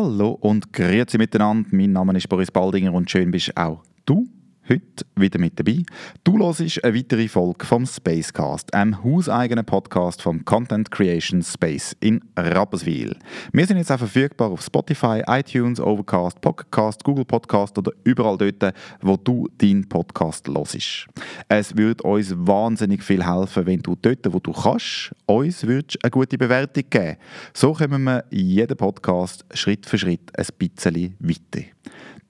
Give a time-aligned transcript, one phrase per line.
[0.00, 1.68] Hallo und grüezi miteinander.
[1.72, 4.28] Mein Name ist Boris Baldinger und schön bist auch du
[4.68, 5.82] heute wieder mit dabei.
[6.24, 12.20] Du hörst eine weitere Folge vom Spacecast, einem hauseigenen Podcast vom Content Creation Space in
[12.36, 13.16] Rapperswil.
[13.52, 18.74] Wir sind jetzt auch verfügbar auf Spotify, iTunes, Overcast, Podcast, Google Podcast oder überall dort,
[19.00, 21.06] wo du deinen Podcast hörst.
[21.48, 26.38] Es würde uns wahnsinnig viel helfen, wenn du dort, wo du kannst, uns eine gute
[26.38, 27.16] Bewertung geben.
[27.54, 31.66] So kommen wir jeden Podcast Schritt für Schritt ein bisschen weiter.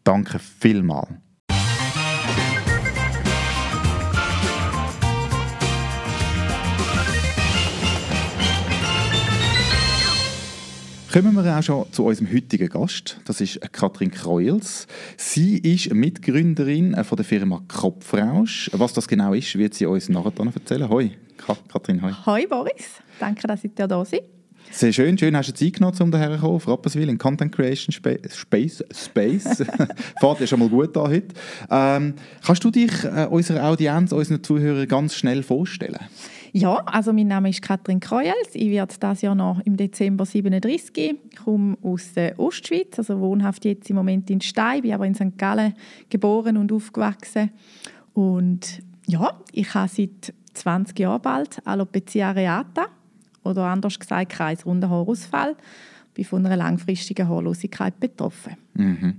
[0.05, 1.28] Danke vielmals.
[11.11, 13.19] Kommen wir auch schon zu unserem heutigen Gast.
[13.25, 14.87] Das ist Katrin Kreuels.
[15.17, 18.71] Sie ist Mitgründerin von der Firma Kopfrausch.
[18.75, 20.87] Was das genau ist, wird sie uns nachher erzählen.
[20.87, 21.13] Hoi,
[21.73, 22.13] Katrin, hoi.
[22.27, 24.25] Hoi Boris, danke, dass ich da seid.
[24.71, 27.91] Sehr schön, schön hast du Zeit genommen, um daher zu kommen, Rapperswil in Content Creation
[27.91, 28.85] Space.
[28.93, 29.65] Space.
[30.21, 31.29] Fahrt ja schon mal gut an heute.
[31.71, 35.97] Ähm, kannst du dich äh, unserer Audienz, unseren Zuhörern ganz schnell vorstellen?
[36.53, 38.55] Ja, also mein Name ist Katrin Kreuels.
[38.55, 40.97] Ich werde dieses Jahr noch im Dezember 37.
[40.97, 45.15] Ich komme aus der Ostschweiz, also wohnhaft jetzt im Moment in Stein, bin aber in
[45.15, 45.37] St.
[45.37, 45.75] Gallen
[46.09, 47.51] geboren und aufgewachsen.
[48.15, 52.87] Und ja, ich habe seit 20 Jahren bald Alopecia areata
[53.45, 55.57] oder anders gesagt kreisrunder Haarausfall.
[56.15, 58.57] Bin von einer langfristigen Haarlosigkeit betroffen.
[58.75, 59.15] Mhm.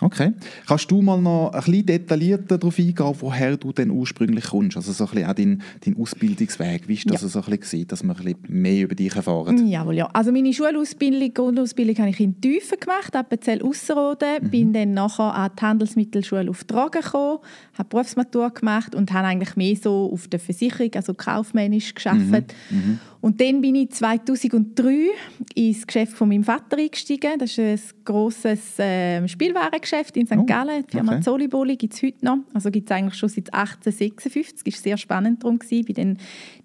[0.00, 0.32] Okay.
[0.66, 4.76] Kannst du mal noch ein bisschen detaillierter darauf eingehen, woher du denn ursprünglich kommst?
[4.76, 6.88] Also so ein bisschen auch dein, dein Ausbildungsweg.
[6.88, 7.28] Wie ist das ja.
[7.28, 9.66] so ein bisschen, dass wir ein bisschen mehr über dich erfahren?
[9.68, 10.10] Jawohl, ja.
[10.12, 14.42] Also meine Schulausbildung, Grundausbildung habe ich in Tüfen gemacht, Appenzell Ausserrhoden.
[14.42, 14.50] Mhm.
[14.50, 17.38] Bin dann nachher an die Handelsmittelschule auf Tragen gekommen,
[17.78, 22.52] habe Berufsmatur gemacht und habe eigentlich mehr so auf der Versicherung, also kaufmännisch gearbeitet.
[22.70, 22.76] Mhm.
[22.76, 23.00] Mhm.
[23.24, 25.06] Und dann bin ich 2003
[25.54, 27.38] ins Geschäft von meinem Vater eingestiegen.
[27.38, 30.36] Das ist ein grosses äh, Spielwarengeschäft in St.
[30.36, 30.84] Oh, Gallen.
[30.86, 31.22] Die Firma okay.
[31.22, 32.40] Zoliboli gibt es heute noch.
[32.52, 34.64] Also gibt es eigentlich schon seit 1856.
[34.64, 35.58] Das war sehr spannend darum.
[35.66, 36.18] Ich war dann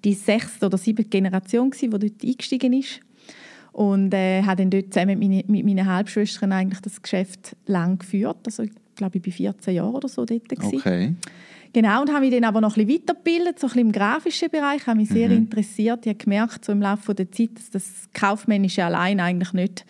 [0.04, 3.00] die sechste oder siebte Generation, die dort eingestiegen ist.
[3.72, 8.00] Und äh, habe dann dort zusammen mit, meine, mit meinen Halbschwestern eigentlich das Geschäft lang
[8.00, 8.40] geführt.
[8.46, 10.44] Also ich glaube, ich war 14 Jahre oder so dort.
[10.62, 11.16] Okay.
[11.72, 14.50] Genau, und habe mich dann aber noch ein bisschen weitergebildet, so ein bisschen im grafischen
[14.50, 15.38] Bereich, habe mich sehr mhm.
[15.38, 16.06] interessiert.
[16.06, 19.86] Ich habe gemerkt, so im Laufe der Zeit, dass das Kaufmännische allein eigentlich nicht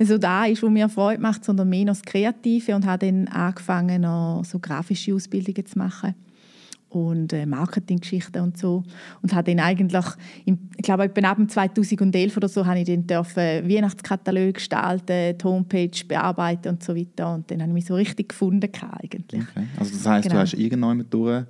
[0.00, 3.28] so da ist, was mir Freude macht, sondern mehr noch das Kreative und habe dann
[3.28, 6.14] angefangen, noch so grafische Ausbildungen zu machen
[6.90, 8.82] und äh, Marketinggeschichten und so
[9.22, 10.04] und habe dann eigentlich
[10.44, 15.44] im, ich glaube etwa ab 2011 oder so habe ich dann dürfen Weihnachtskatalog gestalten, die
[15.44, 18.70] Homepage bearbeiten und so weiter und dann habe ich mich so richtig gefunden
[19.00, 19.42] eigentlich.
[19.42, 19.66] Okay.
[19.78, 20.34] Also das heißt, genau.
[20.34, 21.44] du hast irgendwann durch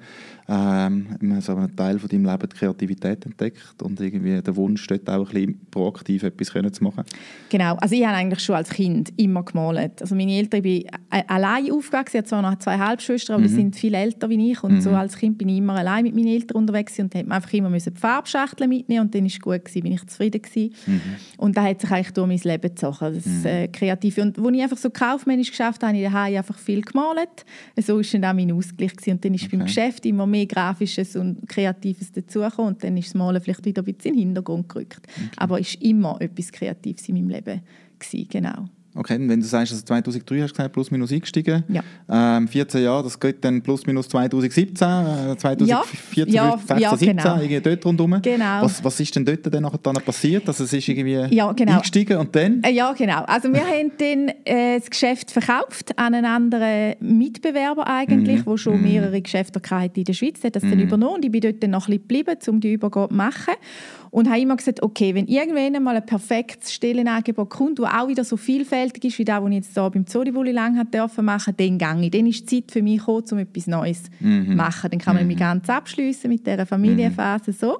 [0.50, 1.06] ähm,
[1.40, 5.28] so einen Teil von deinem Leben die Kreativität entdeckt und irgendwie der Wunsch dort auch
[5.28, 7.04] ein bisschen proaktiv etwas zu machen?
[7.48, 10.02] Genau, also ich habe eigentlich schon als Kind immer gemalt.
[10.02, 13.48] Also meine Eltern, ich bin allein aufgewachsen, ich habe zwar noch zwei Halbschwestern, aber mhm.
[13.48, 14.80] die sind viel älter wie ich und mhm.
[14.80, 17.70] so als Kind bin ich immer allein mit meinen Eltern unterwegs und musste einfach immer
[17.70, 20.74] die Farbschachteln mitnehmen und dann war es gut, gewesen, bin ich zufrieden gewesen.
[20.86, 21.00] Mhm.
[21.38, 23.46] Und da hat sich eigentlich durch mein Leben gezogen, das mhm.
[23.46, 24.22] äh, Kreative.
[24.22, 27.44] Und als ich einfach so kaufmännisch geschafft habe, habe ich daheim einfach viel gemalt.
[27.80, 29.12] So war dann auch mein Ausgleich gewesen.
[29.12, 29.56] und dann ist okay.
[29.56, 33.82] beim Geschäft immer mehr Grafisches und Kreatives dazugekommen und dann ist das Malen vielleicht wieder
[33.82, 35.06] ein bisschen in den Hintergrund gerückt.
[35.06, 35.28] Okay.
[35.36, 37.60] Aber es war immer etwas Kreatives in meinem Leben.
[37.98, 38.68] Gewesen, genau.
[39.00, 41.64] Okay, wenn du sagst, also 2003 hast du gesagt, plus minus eingestiegen.
[41.68, 41.82] Ja.
[42.36, 45.82] Ähm, 14 Jahre, das geht dann plus minus 2017, äh, 2014, ja.
[45.82, 47.36] 15, ja, 16, ja, 17, genau.
[47.36, 48.20] irgendwie dort rundherum.
[48.20, 48.62] Genau.
[48.62, 50.46] Was, was ist denn dort dann, dann passiert?
[50.46, 51.76] Also es ist irgendwie ja, genau.
[51.76, 52.62] eingestiegen und dann?
[52.62, 53.22] Äh, ja, genau.
[53.24, 58.58] Also wir haben dann äh, das Geschäft verkauft an einen anderen Mitbewerber eigentlich, mhm.
[58.58, 58.82] schon mhm.
[58.82, 59.62] mehrere Geschäfte
[59.94, 60.72] in der Schweiz hat das mhm.
[60.72, 63.16] dann übernommen und ich bin dort dann noch ein bisschen geblieben, um die Übergabe zu
[63.16, 63.54] machen
[64.10, 68.24] und habe immer gesagt, okay, wenn irgendwann mal ein perfektes Stellenangebot kommt, das auch wieder
[68.24, 71.78] so vielfältig ist wie das, was ich jetzt hier beim Zolibuli lang dürfen machen, dann
[71.78, 72.10] gehe ich.
[72.10, 74.56] Dann ist die Zeit für mich gekommen, um etwas Neues zu mhm.
[74.56, 74.90] machen.
[74.90, 75.28] Dann kann man mhm.
[75.28, 77.78] mich ganz abschließen mit dieser Familienphase so.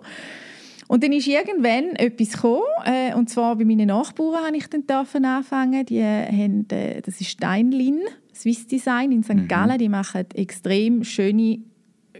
[0.86, 4.86] Und dann ist irgendwann etwas gekommen, äh, und zwar bei meinen Nachbarn habe ich dann
[4.86, 5.86] dürfen anfangen.
[5.86, 8.00] Die haben, äh, das ist Steinlin,
[8.34, 9.34] Swiss Design in St.
[9.34, 9.48] Mhm.
[9.48, 9.78] Gallen.
[9.78, 11.60] Die machen extrem schöne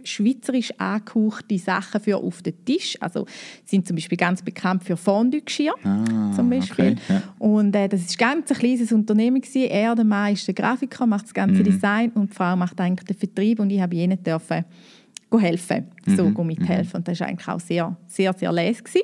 [0.03, 2.97] schweizerisch angehauchte Sachen für auf den Tisch.
[2.99, 3.25] Also
[3.65, 6.93] sind zum Beispiel ganz bekannt für Fondue-Geschirr ah, zum Beispiel.
[6.93, 7.23] Okay, ja.
[7.39, 9.69] Und äh, das ist ganz ein kleines Unternehmen gewesen.
[9.69, 11.63] Er, der Mann, ist der Grafiker, macht das ganze mhm.
[11.63, 14.65] Design und die Frau macht eigentlich den Vertrieb und ich habe ihnen dürfen
[15.39, 16.45] helfen, so mhm.
[16.45, 16.97] mithelfen.
[16.97, 18.51] Und das war eigentlich auch sehr, sehr, sehr.
[18.51, 19.01] Gewesen.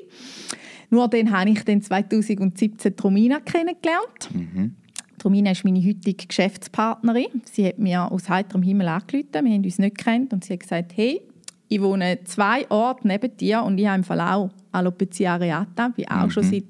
[0.89, 4.29] Nur dann habe ich dann 2017 Romina kennengelernt.
[4.33, 4.75] Mhm.
[5.23, 7.41] Romina ist meine heutige Geschäftspartnerin.
[7.51, 9.27] Sie hat mir aus heiterem Himmel angerufen.
[9.31, 11.21] Wir haben uns nicht gekannt und sie hat gesagt, hey,
[11.69, 15.89] ich wohne zwei Orte neben dir und ich habe im Fall auch Alopecia areata.
[15.89, 16.31] Bin auch mhm.
[16.31, 16.63] schon seit,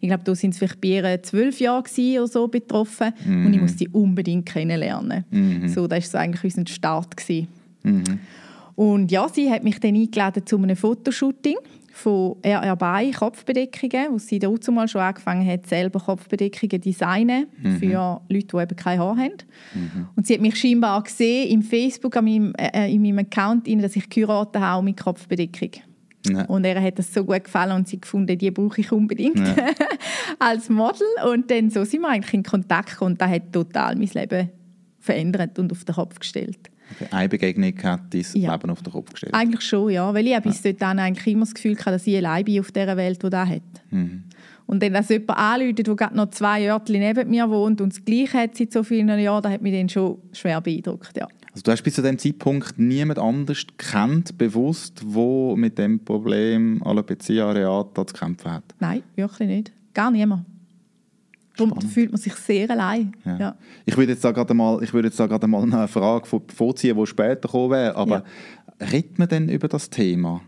[0.00, 1.82] ich glaube, da sind es vielleicht bei zwölf Jahre
[2.18, 3.46] oder so betroffen mhm.
[3.46, 5.24] und ich musste sie unbedingt kennenlernen.
[5.30, 5.68] Mhm.
[5.68, 7.16] So, das war so eigentlich unser Start.
[7.82, 8.04] Mhm.
[8.76, 11.56] Und ja, sie hat mich dann eingeladen zu einem Fotoshooting
[11.94, 17.46] von RR Bay Kopfbedeckungen, wo sie dazu mal schon angefangen hat, selber Kopfbedeckungen zu designen
[17.62, 17.76] mhm.
[17.76, 19.36] für Leute, die eben kein Haar haben.
[19.74, 20.08] Mhm.
[20.16, 23.94] Und sie hat mich scheinbar gesehen im Facebook, an meinem, äh, in meinem Account, dass
[23.94, 25.70] ich geheiratet habe mit Kopfbedeckung.
[26.26, 26.44] Ja.
[26.46, 29.54] Und er hat das so gut gefallen und sie gefunden, die brauche ich unbedingt ja.
[30.40, 31.06] als Model.
[31.32, 34.50] Und dann so sind wir eigentlich in Kontakt gekommen und das hat total mein Leben
[34.98, 36.70] verändert und auf den Kopf gestellt.
[37.00, 37.08] Okay.
[37.10, 38.52] Eine Begegnung hat dein ja.
[38.52, 39.34] Leben auf den Kopf gestellt?
[39.34, 40.12] Eigentlich schon, ja.
[40.12, 40.72] Weil ich bis ja.
[40.72, 43.48] dort eigentlich immer das Gefühl hatte, dass ich allein bin auf dieser Welt, die das
[43.48, 43.62] hat.
[43.90, 44.24] Mhm.
[44.66, 48.04] Und dann, dass jemand anruft, der gerade noch zwei Örtchen neben mir wohnt und das
[48.04, 51.28] Gleiche hat seit so vielen Jahren, das hat mich dann schon schwer beeindruckt, ja.
[51.52, 56.82] Also du hast bis zu dem Zeitpunkt niemand anders kennt, bewusst, wo mit dem Problem
[56.82, 58.64] Alopecia areata zu kämpfen hat?
[58.80, 59.72] Nein, wirklich nicht.
[59.92, 60.46] Gar niemand.
[61.56, 63.12] Darum fühlt man sich sehr allein.
[63.24, 63.38] Ja.
[63.38, 63.56] Ja.
[63.84, 66.96] Ich würde jetzt da gerade mal, ich würde jetzt da gerade mal eine Frage vorziehen,
[66.96, 67.96] die später kommen wäre.
[67.96, 68.24] Aber
[68.80, 68.86] ja.
[68.86, 70.40] redet man denn über das Thema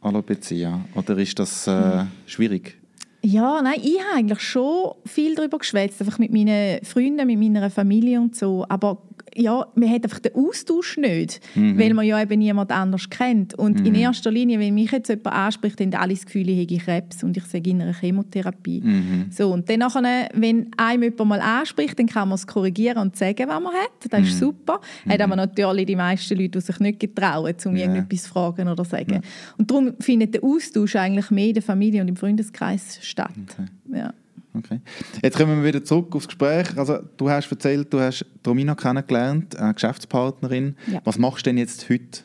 [0.00, 0.80] Alopecia?
[0.94, 2.80] Oder ist das äh, schwierig?
[3.22, 7.70] Ja, nein, ich habe eigentlich schon viel darüber geschwätzt, einfach mit meinen Freunden, mit meiner
[7.70, 8.64] Familie und so.
[8.68, 9.02] Aber
[9.34, 11.78] ja, man hat einfach den Austausch nicht, mhm.
[11.78, 13.54] weil man ja eben niemand anders kennt.
[13.54, 13.86] Und mhm.
[13.86, 17.22] in erster Linie, wenn mich jetzt jemand anspricht, haben alle das Gefühl, ich habe Krebs
[17.22, 18.80] und ich sage in einer Chemotherapie.
[18.80, 19.26] Mhm.
[19.30, 23.16] So, und dann nachher, wenn einem jemand mal anspricht, dann kann man es korrigieren und
[23.16, 24.10] sagen, was man hat.
[24.10, 24.38] Das ist mhm.
[24.38, 24.80] super.
[25.04, 25.12] Mhm.
[25.12, 27.82] Hat aber natürlich die meisten Leute, die sich nicht getrauen, um ja.
[27.82, 29.14] irgendetwas zu fragen oder zu sagen.
[29.14, 29.20] Ja.
[29.56, 33.32] Und darum findet der Austausch eigentlich mehr in der Familie und im Freundeskreis statt.
[33.48, 33.98] Okay.
[33.98, 34.14] Ja.
[34.52, 34.80] Okay.
[35.22, 36.76] Jetzt kommen wir wieder zurück aufs Gespräch.
[36.76, 40.76] Also, du hast erzählt, du hast Romina kennengelernt, eine Geschäftspartnerin.
[40.90, 41.00] Ja.
[41.04, 42.22] Was machst du denn jetzt heute?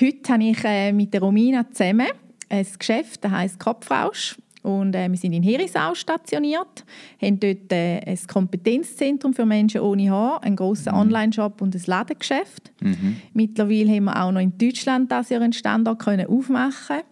[0.00, 2.08] Heute habe ich äh, mit der Romina zusammen
[2.48, 4.36] ein Geschäft, das heisst Kopfrausch.
[4.62, 6.86] Und äh, wir sind in Herisau stationiert,
[7.20, 11.00] haben dort äh, ein Kompetenzzentrum für Menschen ohne Haar, einen grossen mhm.
[11.00, 12.72] Online-Shop und ein Ladengeschäft.
[12.80, 13.16] Mhm.
[13.34, 17.02] Mittlerweile haben wir auch noch in Deutschland das Jahr einen Standort können aufmachen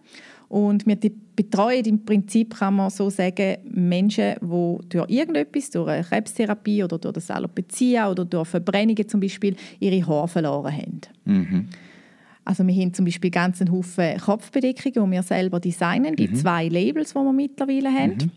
[0.53, 0.95] und wir
[1.35, 6.99] betreuen im Prinzip, kann man so sagen, Menschen, die durch irgendetwas, durch eine Krebstherapie oder
[6.99, 11.01] durch das Alopecia oder durch Verbrennungen zum Beispiel, ihre Haare verloren haben.
[11.25, 11.69] Mhm.
[12.45, 16.35] Also wir haben zum Beispiel ganz einen Haufen Kopfbedeckungen, die wir selber designen, die mhm.
[16.35, 18.17] zwei Labels, die wir mittlerweile haben.
[18.21, 18.31] Mhm.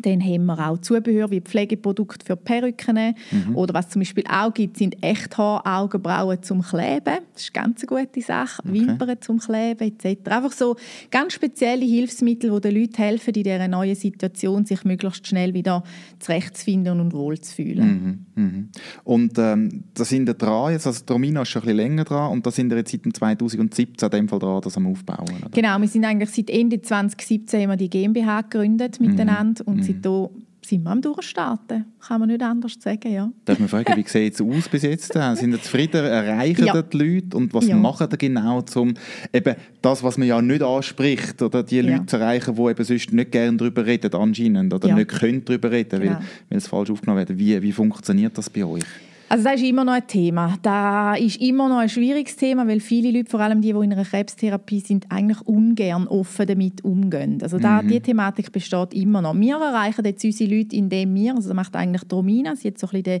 [0.00, 3.14] Dann haben wir auch Zubehör wie Pflegeprodukte für Perücken.
[3.30, 3.56] Mhm.
[3.56, 7.18] Oder was zum Beispiel auch gibt, sind Echthaar, Augenbrauen zum Kleben.
[7.34, 8.62] Das ist eine ganz gute Sache.
[8.64, 8.72] Okay.
[8.72, 10.30] Wimpern zum Kleben etc.
[10.30, 10.76] Einfach so
[11.10, 15.82] ganz spezielle Hilfsmittel, die den Leuten helfen, in dieser neuen Situation sich möglichst schnell wieder
[16.20, 17.88] zurechtzufinden und wohlzufühlen.
[17.88, 18.26] Mhm.
[18.38, 18.68] Mhm.
[19.04, 22.30] Und ähm, da sind wir dran, jetzt, also Romina ist schon ein bisschen länger dran
[22.30, 25.26] und da sind wir jetzt seit 2017 in dem Fall dran, das am Aufbauen.
[25.40, 25.50] Oder?
[25.50, 29.82] Genau, wir sind eigentlich seit Ende 2017 haben wir die GmbH gegründet miteinander und mhm
[29.82, 30.28] seitdem
[30.68, 31.86] sind wir am Durchstarten.
[32.06, 33.30] Kann man nicht anders sagen, ja.
[33.44, 35.12] Darf man fragen, wie sieht es aus bis jetzt?
[35.12, 36.04] Sind Sie zufrieden?
[36.04, 36.82] Erreichen ja.
[36.82, 37.36] die Leute?
[37.36, 37.76] Und was ja.
[37.76, 38.94] machen Sie genau, um
[39.32, 42.06] eben das, was man ja nicht anspricht, oder die Leute ja.
[42.06, 46.00] zu erreichen, die eben sonst nicht gerne darüber reden anscheinend, oder nicht können darüber reden,
[46.00, 46.12] genau.
[46.12, 47.38] weil, weil es falsch aufgenommen wird.
[47.38, 48.84] Wie, wie funktioniert das bei euch?
[49.30, 50.56] Also das ist immer noch ein Thema.
[50.62, 53.92] Das ist immer noch ein schwieriges Thema, weil viele Leute, vor allem die, die in
[53.92, 57.38] einer Krebstherapie sind, eigentlich ungern offen damit umgehen.
[57.42, 57.88] Also da, mhm.
[57.88, 59.38] die Thematik besteht immer noch.
[59.38, 62.86] Wir erreichen jetzt unsere Leute, indem wir, also das macht eigentlich Romina, sie hat so
[62.86, 63.20] ein bisschen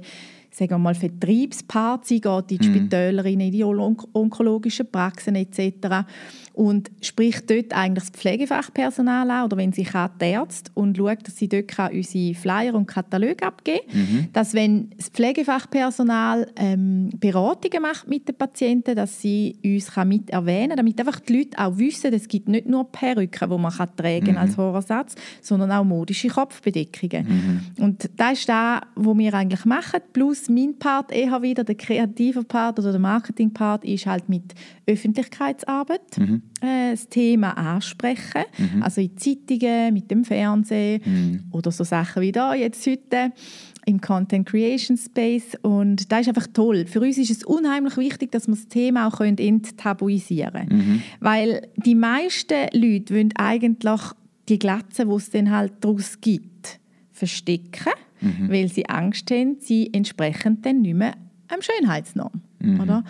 [0.58, 2.74] sagen wir mal, Vertriebspart, sie geht in die mhm.
[2.74, 6.04] Spitäler, in die onkologischen Praxen etc.
[6.52, 11.26] und spricht dort eigentlich das Pflegefachpersonal an oder wenn sie kann, die Ärzte und schaut,
[11.26, 14.28] dass sie dort unsere Flyer und Kataloge abgeben mhm.
[14.32, 20.30] dass wenn das Pflegefachpersonal ähm, Beratungen macht mit den Patienten, dass sie uns kann mit
[20.30, 23.94] erwähnen damit einfach die Leute auch wissen, es gibt nicht nur Perücken, die man kann
[23.96, 24.38] tragen mhm.
[24.38, 27.26] als Haarersatz, sondern auch modische Kopfbedeckungen.
[27.76, 27.84] Mhm.
[27.84, 32.44] Und das ist das, was wir eigentlich machen, plus mein Part eher wieder, der kreative
[32.44, 34.54] Part oder der Marketing-Part, ist halt mit
[34.86, 36.42] Öffentlichkeitsarbeit mhm.
[36.60, 38.44] äh, das Thema ansprechen.
[38.56, 38.82] Mhm.
[38.82, 41.44] Also in Zeitungen, mit dem Fernsehen mhm.
[41.52, 43.32] oder so Sachen wie da jetzt heute
[43.86, 46.84] im Content Creation Space und das ist einfach toll.
[46.86, 50.76] Für uns ist es unheimlich wichtig, dass wir das Thema auch enttabuisieren können.
[50.76, 51.02] Mhm.
[51.20, 54.00] Weil die meisten Leute wollen eigentlich
[54.48, 56.80] die Glatze, die es dann halt daraus gibt,
[57.12, 58.50] verstecken mhm.
[58.50, 61.14] weil sie Angst haben, sie entsprechen dann nicht mehr
[61.48, 62.42] einem Schönheitsnorm.
[62.60, 62.80] Mhm.
[62.80, 63.04] Oder?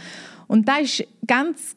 [0.46, 1.76] Und das ist ganz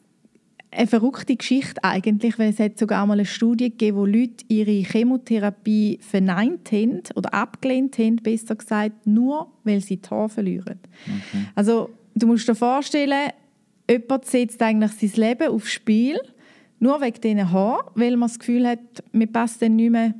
[0.70, 4.70] eine verrückte Geschichte eigentlich, weil es hat sogar mal eine Studie gegeben, wo Leute ihre
[4.70, 10.80] Chemotherapie verneint haben oder abgelehnt haben, besser gesagt, nur weil sie die Haare verlieren.
[11.04, 11.46] Okay.
[11.54, 13.30] Also du musst dir vorstellen,
[13.88, 16.18] jemand setzt eigentlich sein Leben aufs Spiel,
[16.78, 18.80] nur wegen diesen Haaren, weil man das Gefühl hat,
[19.12, 20.14] man passt dann nicht mehr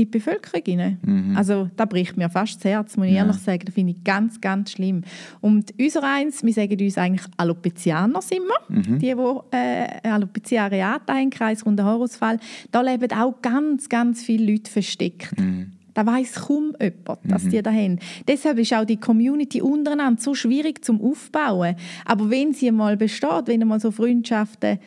[0.00, 0.98] in die Bevölkerung hinein.
[1.04, 1.36] Mhm.
[1.36, 3.18] Also da bricht mir fast das Herz, muss ich ja.
[3.18, 3.62] ehrlich sagen.
[3.64, 5.02] Das finde ich ganz, ganz schlimm.
[5.40, 8.98] Und unser eins, wir sagen uns eigentlich Alopezianer sind wir, mhm.
[8.98, 12.38] die, die äh, Alopecia areata haben, kreisrunder Haarausfall.
[12.70, 15.38] Da leben auch ganz, ganz viele Leute versteckt.
[15.38, 15.72] Mhm.
[15.94, 17.50] Da weiß kaum jemand, dass mhm.
[17.50, 17.98] die da haben.
[18.26, 21.74] Deshalb ist auch die Community untereinander so schwierig zum Aufbauen.
[22.04, 24.78] Aber wenn sie mal besteht, wenn mal so Freundschaften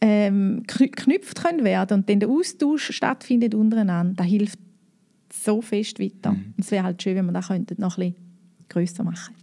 [0.00, 4.58] ähm, geknüpft können werden und dann der Austausch stattfindet untereinander, das hilft
[5.32, 6.32] so fest weiter.
[6.32, 6.54] Mhm.
[6.58, 8.14] Es wäre halt schön, wenn wir das noch ein bisschen
[8.68, 9.34] grösser machen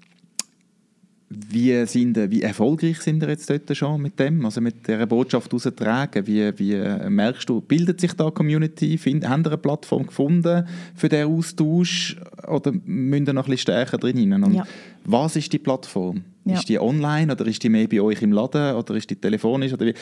[1.29, 5.53] wie, sind, wie erfolgreich sind ihr jetzt dort schon mit dem, also mit dieser Botschaft
[5.53, 6.25] austragen?
[6.25, 8.97] Wie, wie merkst du, bildet sich da eine Community?
[8.97, 13.57] Find, haben ihr eine Plattform gefunden für den Austausch oder müsst ihr noch ein bisschen
[13.57, 14.65] stärker drin Und ja.
[15.03, 16.23] Was ist die Plattform?
[16.47, 16.55] Ja.
[16.55, 19.73] Ist die online oder ist die mehr bei euch im Laden oder ist die telefonisch?
[19.73, 19.93] Oder wie,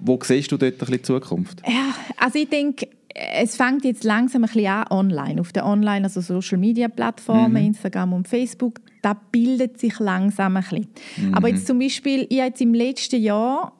[0.00, 1.62] wo siehst du dort ein bisschen Zukunft?
[1.66, 6.04] Ja, also ich denke, es fängt jetzt langsam ein bisschen an online, auf den Online,
[6.04, 7.68] also Social Media Plattformen, mhm.
[7.68, 10.86] Instagram und Facebook, da bildet sich langsam ein bisschen.
[11.16, 11.34] Mhm.
[11.34, 13.72] Aber jetzt zum Beispiel, ich habe jetzt im letzten Jahr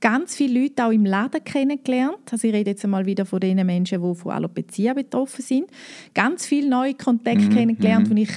[0.00, 2.18] ganz viele Leute auch im Laden kennengelernt.
[2.30, 5.66] Also ich rede jetzt einmal wieder von den Menschen, die von Alopecia betroffen sind.
[6.14, 7.50] Ganz viele neue Kontakte mhm.
[7.50, 8.16] kennengelernt, mhm.
[8.16, 8.30] wo ich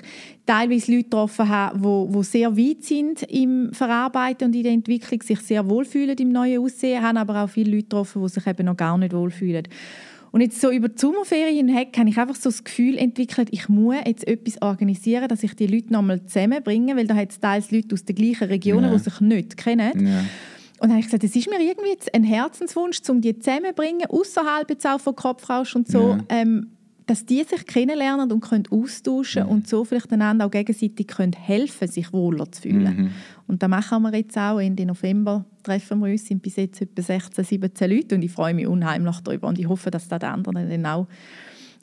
[0.46, 5.22] teilweise Leute getroffen habe, die, die sehr weit sind im Verarbeiten und in der Entwicklung,
[5.22, 8.66] sich sehr wohlfühlen im neuen Aussehen, haben aber auch viele Leute getroffen, die sich eben
[8.66, 9.68] noch gar nicht wohlfühlen.
[10.32, 13.70] Und jetzt so über die Sommerferien hinweg habe ich einfach so das Gefühl entwickelt, ich
[13.70, 17.72] muss jetzt etwas organisieren, dass ich die Leute nochmal zusammenbringe, weil da hat es teils
[17.72, 18.98] Leute aus den gleichen Regionen, ja.
[18.98, 20.08] die sich nicht kennen.
[20.08, 20.24] Ja.
[20.80, 24.08] Und dann habe ich gesagt, es ist mir irgendwie jetzt ein Herzenswunsch, um die zusammenzubringen,
[24.10, 26.24] außerhalb jetzt auch von Kopfrausch und so, ja.
[26.30, 26.68] ähm,
[27.08, 29.50] dass die sich kennenlernen und können austauschen mhm.
[29.50, 32.98] und so vielleicht einander auch gegenseitig können helfen, sich wohler zu fühlen.
[32.98, 33.12] Mhm.
[33.48, 34.60] Und da machen wir jetzt auch.
[34.60, 38.54] Ende November treffen wir uns, sind bis jetzt etwa 16, 17 Leute und ich freue
[38.54, 41.08] mich unheimlich darüber und ich hoffe, dass das den anderen dann auch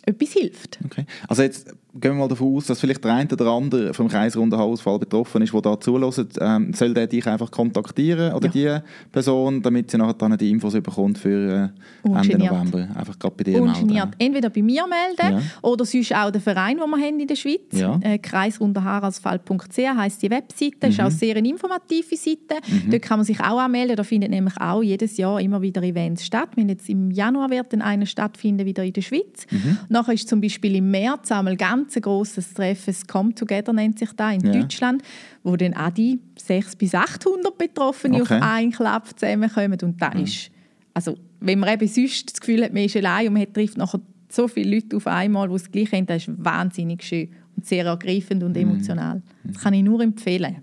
[0.06, 0.78] etwas hilft.
[0.84, 1.06] Okay.
[1.28, 4.58] Also jetzt gehen wir mal davon aus, dass vielleicht der eine oder andere vom kreisrunden
[4.58, 6.38] Haarausfall betroffen ist, der da zulässt.
[6.40, 8.80] Ähm, soll der dich einfach kontaktieren oder ja.
[8.80, 11.70] die Person, damit sie nachher dann die Infos bekommt für
[12.04, 12.88] äh, Ende November?
[12.94, 13.87] Einfach gerade bei dir Ungeniert.
[13.87, 14.16] melden.
[14.18, 15.42] Entweder bei mir melden ja.
[15.62, 17.61] oder sonst auch der Verein, den wir haben in der Schweiz.
[17.73, 17.99] Ja.
[18.02, 20.87] Äh, kreisrunderhaarausfall.ch heisst die Webseite.
[20.87, 20.90] Mhm.
[20.90, 22.56] ist auch sehr eine informative Seite.
[22.66, 22.90] Mhm.
[22.90, 23.96] Dort kann man sich auch anmelden.
[23.96, 26.50] Da findet nämlich auch jedes Jahr immer wieder Events statt.
[26.56, 29.46] Wir jetzt im Januar wird dann eine stattfinden wieder in der Schweiz.
[29.50, 29.78] Mhm.
[29.95, 34.11] Nachher ist zum Beispiel im März einmal ganz großes Treffen, das Come Together nennt sich
[34.15, 34.51] da in ja.
[34.51, 35.05] Deutschland,
[35.45, 38.35] wo dann auch die 600 bis 800 Betroffene okay.
[38.35, 40.25] auf einen Klapp zusammenkommen und da mhm.
[40.25, 40.51] ist,
[40.95, 44.01] also wenn man eben sonst das Gefühl hat, man ist allein und man trifft nachher
[44.29, 47.87] so viele Leute auf einmal, die es gleich haben, das ist wahnsinnig schön und sehr
[47.87, 48.63] ergreifend und mhm.
[48.63, 49.23] emotional.
[49.45, 50.57] Das kann ich nur empfehlen.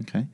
[0.00, 0.28] Okay.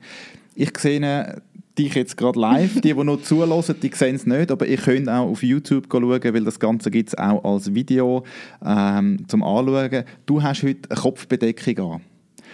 [0.53, 1.41] Ich sehe
[1.77, 2.81] dich jetzt gerade live.
[2.81, 6.11] Die, die noch zulassen, die sehen es nicht, aber ihr könnt auch auf YouTube schauen,
[6.11, 8.23] weil das Ganze gibt es auch als Video
[8.63, 10.03] ähm, zum Anschauen.
[10.25, 12.01] Du hast heute eine Kopfbedeckung an.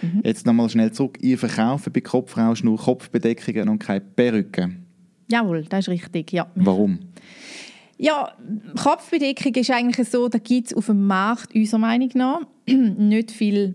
[0.02, 0.22] Mhm.
[0.24, 1.18] Jetzt nochmal schnell zurück.
[1.20, 4.86] Ihr verkauft bei Kopfrausch nur Kopfbedeckungen und keine Perücken.
[5.30, 6.50] Jawohl, das ist richtig, ja.
[6.54, 6.98] Warum?
[7.98, 8.32] Ja,
[8.82, 13.74] Kopfbedeckung ist eigentlich so, da gibt es auf dem Markt, unserer Meinung nach, nicht viel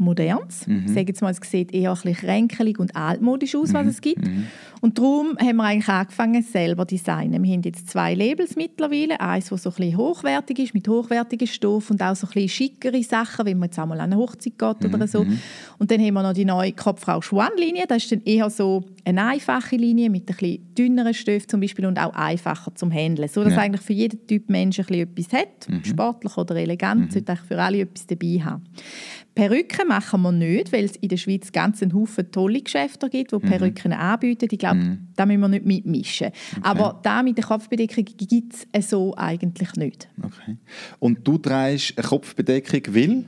[0.00, 0.66] Modernes.
[0.66, 0.84] Mhm.
[0.86, 3.90] Ich sage jetzt mal, es sieht eher ein bisschen kränkelig und altmodisch aus, was mhm.
[3.90, 4.26] es gibt.
[4.26, 4.46] Mhm.
[4.80, 7.42] Und darum haben wir eigentlich angefangen, selber zu designen.
[7.42, 9.20] Wir haben jetzt zwei Labels mittlerweile.
[9.20, 12.48] Eins, das so ein bisschen hochwertig ist, mit hochwertigem Stoff und auch so ein bisschen
[12.48, 15.06] schickere Sachen, wenn man jetzt einmal an eine Hochzeit geht oder mhm.
[15.06, 15.24] so.
[15.24, 15.38] Mhm.
[15.78, 17.84] Und dann haben wir noch die neue Kopfrau Schwan-Linie.
[17.86, 21.84] Das ist dann eher so eine einfache Linie mit ein bisschen dünneren Stoff zum Beispiel
[21.84, 23.28] und auch einfacher zum Handeln.
[23.28, 23.60] So, dass ja.
[23.60, 25.84] eigentlich für jeden Typ Mensch ein bisschen etwas hat, mhm.
[25.84, 27.10] sportlich oder elegant, mhm.
[27.10, 28.62] sollte eigentlich für alle etwas dabei haben.
[29.34, 33.32] Perücken machen wir nicht, weil es in der Schweiz ganz einen Haufen tolle Geschäfte gibt,
[33.32, 33.40] die mhm.
[33.40, 34.48] Perücken anbieten.
[34.50, 35.08] Ich glaube, mhm.
[35.16, 36.28] da müssen wir nicht mitmischen.
[36.28, 36.60] Okay.
[36.62, 40.08] Aber da mit der Kopfbedeckung gibt es so eigentlich nicht.
[40.22, 40.56] Okay.
[40.98, 43.24] Und du trägst eine Kopfbedeckung, weil?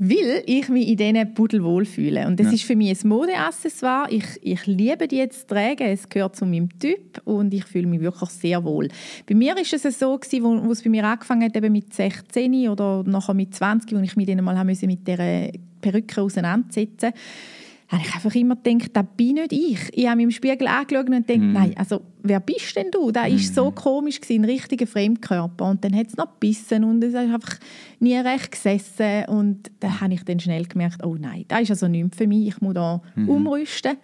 [0.00, 2.26] Weil ich mich in diesen Pudel wohlfühle.
[2.28, 2.52] Und das ja.
[2.52, 4.08] ist für mich ein Modeaccessoire.
[4.10, 5.88] Ich, ich liebe die jetzt zu tragen.
[5.88, 8.88] Es gehört zu meinem Typ und ich fühle mich wirklich sehr wohl.
[9.26, 11.92] Bei mir war es so, gewesen, wo, wo es bei mir angefangen hat, eben mit
[11.92, 15.50] 16 oder nachher mit 20, wo ich mich dann mal mit dieser
[15.80, 17.57] Perücke auseinandersetzen musste
[17.88, 19.78] habe ich einfach immer gedacht, das bin nicht ich.
[19.92, 21.52] Ich habe mich im Spiegel angeschaut und gedacht, mm.
[21.52, 23.10] nein, also wer bist denn du?
[23.10, 23.38] Das war mm.
[23.38, 25.70] so komisch, gewesen, ein richtiger Fremdkörper.
[25.70, 27.56] Und dann hat es noch gebissen und es hat einfach
[27.98, 29.24] nie recht gesessen.
[29.28, 32.48] Und da habe ich dann schnell gemerkt, oh nein, das ist also nichts für mich,
[32.48, 33.28] ich muss da mm.
[33.28, 33.96] umrüsten.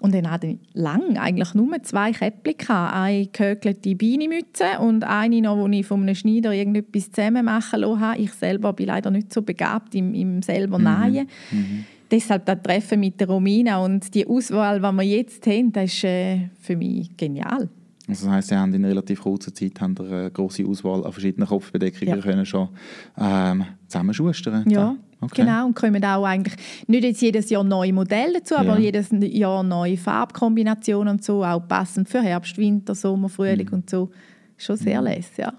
[0.00, 2.74] Und dann hatte ich lange eigentlich nur zwei Käppchen.
[2.74, 8.22] Eine gehökelte Beinemütze und eine noch, wo ich von einem Schneider irgendetwas zusammen machen lassen
[8.22, 10.84] Ich selber bin leider nicht so begabt im, im selber mhm.
[10.84, 11.28] Nähen.
[11.50, 15.92] Mhm deshalb das Treffen mit der Romina und die Auswahl, die wir jetzt haben, das
[15.92, 17.68] ist äh, für mich genial.
[18.10, 21.48] Also das heisst, Sie haben in relativ kurzer Zeit haben eine grosse Auswahl an verschiedenen
[21.48, 22.20] Kopfbedeckungen ja.
[22.20, 22.68] können schon
[23.16, 24.68] ähm, zusammenschustern.
[24.68, 25.42] Ja, okay.
[25.42, 25.66] genau.
[25.66, 26.56] Und kommen auch eigentlich
[26.88, 28.80] nicht jetzt jedes Jahr neue Modelle dazu, aber ja.
[28.80, 33.74] jedes Jahr neue Farbkombinationen und so, auch passend für Herbst, Winter, Sommer, Frühling mhm.
[33.74, 34.10] und so.
[34.56, 35.06] Schon sehr mhm.
[35.06, 35.52] lässig, ja.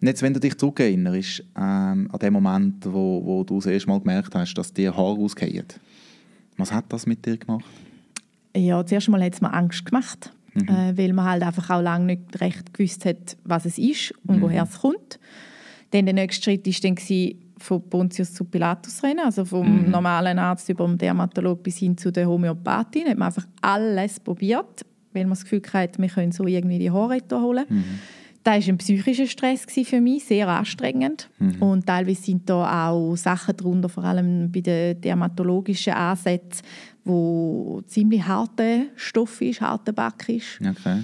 [0.00, 4.00] Jetzt, wenn du dich zurückerinnerst ähm, an den Moment, wo, wo du das erste Mal
[4.00, 5.66] gemerkt hast, dass dir Haare ausgehen,
[6.56, 7.64] was hat das mit dir gemacht?
[8.56, 10.68] Ja, zuerst mal hat es mir Angst gemacht mhm.
[10.68, 14.36] äh, weil man halt einfach auch lange nicht recht gewusst hat, was es ist und
[14.36, 14.42] mhm.
[14.42, 15.18] woher es kommt.
[15.90, 19.90] Dann der nächste Schritt war dann von Pontius zu Pilatus rennen, also vom mhm.
[19.90, 23.08] normalen Arzt über den Dermatolog bis hin zu der Homöopathin.
[23.08, 26.90] Hat man einfach alles probiert, weil man das Gefühl hatte, wir können so irgendwie die
[26.90, 27.66] Haare holen.
[27.68, 27.98] Mhm.
[28.42, 31.28] Das war ein psychischer Stress für mich, sehr anstrengend.
[31.38, 31.62] Mhm.
[31.62, 36.64] Und teilweise sind da auch Sachen darunter, vor allem bei den dermatologischen Ansätzen,
[37.04, 40.58] wo ziemlich harter Stoff ist, harter Back ist.
[40.60, 41.02] Okay.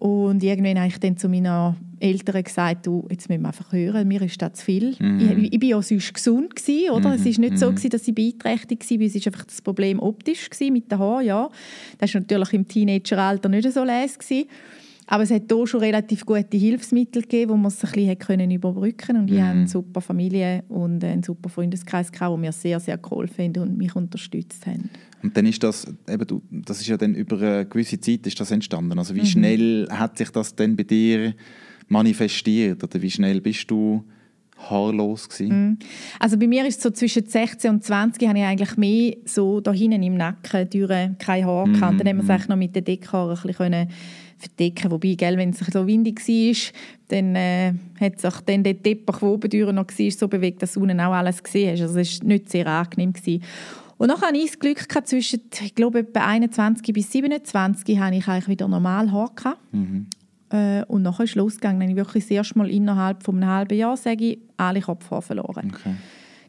[0.00, 4.08] Und irgendwann habe ich dann zu meinen Eltern gesagt, du, jetzt müssen wir einfach hören,
[4.08, 4.96] mir ist das zu viel.
[4.98, 5.44] Mhm.
[5.44, 7.10] Ich, ich war ja sonst gesund, gewesen, oder?
[7.10, 7.14] Mhm.
[7.16, 7.74] Es war nicht so, mhm.
[7.74, 11.26] gewesen, dass ich beeinträchtigt war, es war einfach das Problem optisch gewesen, mit den Haaren,
[11.26, 11.50] ja.
[11.98, 14.46] Das war natürlich im Teenageralter nicht so leise.
[15.10, 18.50] Aber es hat hier schon relativ gute Hilfsmittel gegeben, wo man es ein bisschen können
[18.52, 19.42] überbrücken Und ich mhm.
[19.42, 23.62] habe eine super Familie und einen super Freundeskreis gehabt, die mir sehr, sehr geholfen haben
[23.62, 24.88] und mich unterstützt haben.
[25.20, 28.38] Und dann ist das, eben du, das ist ja dann über eine gewisse Zeit ist
[28.38, 28.96] das entstanden.
[29.00, 29.26] Also wie mhm.
[29.26, 31.34] schnell hat sich das denn bei dir
[31.88, 32.84] manifestiert?
[32.84, 34.04] Oder wie schnell bist du
[34.58, 35.70] haarlos gewesen?
[35.70, 35.78] Mhm.
[36.20, 39.60] Also bei mir ist es so zwischen 16 und 20 habe ich eigentlich mehr so
[39.60, 41.72] da hinten im Nacken durch keine Haare mhm.
[41.72, 42.00] gehabt.
[42.00, 42.30] Dann haben wir es mhm.
[42.30, 43.88] eigentlich noch mit den Deckhaaren ein bisschen
[44.40, 44.90] verdecken.
[44.90, 46.72] Wobei, gell, wenn es so windig war,
[47.08, 50.80] dann äh, hat sich dann der Teppich, der oben noch war, so bewegt, dass du
[50.80, 51.82] unten auch alles gesehen hast.
[51.82, 53.12] Also es war nicht sehr angenehm.
[53.12, 53.42] Gewesen.
[53.98, 58.16] Und dann hatte ich das Glück, gehabt, zwischen ich glaube, etwa 21 bis 27 hatte
[58.16, 59.30] ich eigentlich wieder normal Haar.
[59.72, 60.06] Mhm.
[60.50, 61.80] Äh, und nachher ist losgegangen.
[61.80, 64.80] Dann habe ich wirklich das erste Mal innerhalb von einem halben Jahr, sage ich, alle
[64.80, 65.72] Kopfhaare verloren.
[65.74, 65.94] Okay.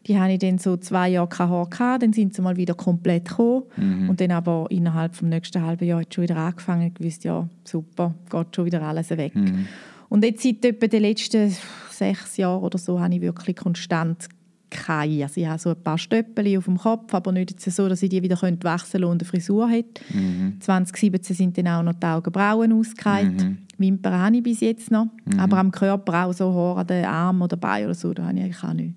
[0.08, 2.74] Die hatte ich dann so zwei Jahre kein Haar gehabt, dann sind sie mal wieder
[2.74, 3.64] komplett gekommen.
[3.78, 4.10] Mhm.
[4.10, 7.48] Und dann aber innerhalb des nächsten halben Jahres hat schon wieder angefangen und gewusst, ja,
[7.64, 9.36] super, geht schon wieder alles weg.
[9.36, 9.68] Mhm.
[10.10, 11.56] Und jetzt seit etwa den letzten
[11.90, 14.28] sechs Jahren oder so habe ich wirklich konstant
[14.72, 15.24] keine.
[15.24, 18.10] Also ich habe so ein paar Stöppel auf dem Kopf, aber nicht so, dass ich
[18.10, 20.02] die wieder wechseln und eine Frisur hätte.
[20.12, 20.60] Mhm.
[20.60, 23.44] 2017 sind dann auch noch die Augenbrauen ausgereiht.
[23.44, 23.58] Mhm.
[23.78, 25.08] Wimpern habe ich bis jetzt noch.
[25.26, 25.40] Mhm.
[25.40, 28.38] Aber am Körper auch so Haare an den Armen oder Beinen oder so, da habe
[28.38, 28.96] ich eigentlich auch nicht.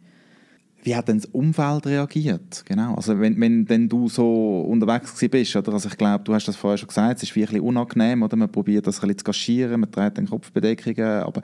[0.84, 2.62] Wie hat denn das Umfeld reagiert?
[2.66, 2.94] Genau.
[2.94, 5.72] Also wenn, wenn, wenn du so unterwegs bist, oder?
[5.72, 8.36] Also ich glaube, du hast das vorher schon gesagt, es ist wirklich unangenehm, oder?
[8.36, 11.40] Man probiert das ein bisschen zu kaschieren, man trägt den Kopfbedeckungen, aber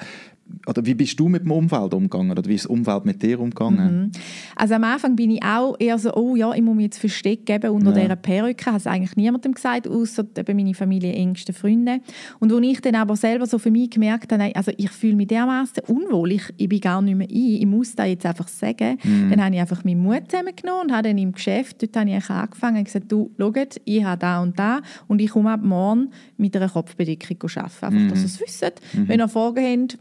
[0.66, 3.40] oder wie bist du mit dem Umfeld umgegangen oder wie ist das Umfeld mit dir
[3.40, 4.04] umgegangen?
[4.04, 4.10] Mhm.
[4.56, 7.46] Also am Anfang bin ich auch eher so, oh ja, ich muss mich jetzt Versteck
[7.46, 8.02] geben unter ja.
[8.02, 8.66] dieser Perücke.
[8.66, 12.00] Habe es eigentlich niemandem gesagt, außer meine Familie, engsten Freunde.
[12.38, 15.28] Und als ich dann aber selber so für mich gemerkt habe, also ich fühle mich
[15.28, 18.98] dermaßen unwohl, ich, ich bin gar nicht mehr ein, ich muss das jetzt einfach sagen,
[19.02, 19.30] mhm.
[19.30, 22.30] dann habe ich einfach meinen Mut zusammengenommen und habe dann im Geschäft, dort habe ich
[22.30, 26.10] angefangen und gesagt, du, schaut, ich habe da und da und ich komme ab morgen
[26.36, 27.70] mit einer Kopfbedeckung arbeiten.
[27.80, 28.08] Einfach, mhm.
[28.08, 28.80] dass ihr es wisst.
[28.92, 29.08] Mhm.
[29.08, 29.98] Wenn ihr Fragen habt,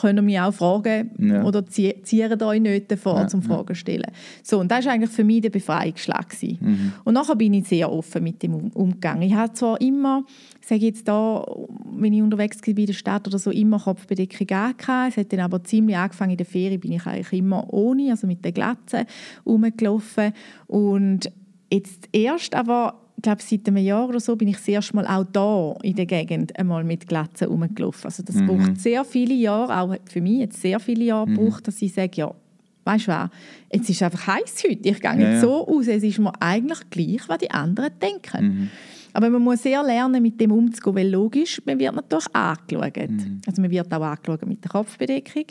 [0.00, 1.44] könnt ihr mich auch fragen ja.
[1.44, 4.10] oder zieren euch nicht davor ja, zum Fragen stellen.
[4.42, 6.34] So, und das war eigentlich für mich der Befreiungsschlag.
[6.42, 6.92] Mhm.
[7.04, 9.22] Und nachher bin ich sehr offen mit dem umgegangen.
[9.22, 10.24] Ich habe zwar immer,
[10.60, 11.44] sage jetzt da,
[11.96, 15.10] wenn ich unterwegs war in der Stadt oder so, immer Kopfbedeckung angehabt.
[15.10, 18.26] Es hat dann aber ziemlich angefangen in der Ferie, bin ich eigentlich immer ohne, also
[18.26, 19.06] mit der Glatze
[19.44, 20.32] rumgelaufen.
[20.66, 21.30] Und
[21.70, 25.06] jetzt erst aber ich glaube, seit einem Jahr oder so bin ich das erste Mal
[25.06, 28.06] auch da in der Gegend einmal mit Glatzen rumgelaufen.
[28.06, 28.46] Also das mhm.
[28.48, 31.36] braucht sehr viele Jahre, auch für mich jetzt sehr viele Jahre mhm.
[31.36, 32.34] braucht, dass ich sage, ja,
[32.84, 33.30] weißt du was,
[33.72, 36.32] jetzt ist es einfach heiß heute, ich gehe ja, jetzt so aus, es ist mir
[36.40, 38.44] eigentlich gleich, was die anderen denken.
[38.44, 38.70] Mhm.
[39.12, 42.96] Aber man muss sehr lernen, mit dem umzugehen, weil logisch, man wird natürlich angeschaut.
[43.08, 43.40] Mhm.
[43.46, 45.44] Also man wird auch angeschaut mit der Kopfbedeckung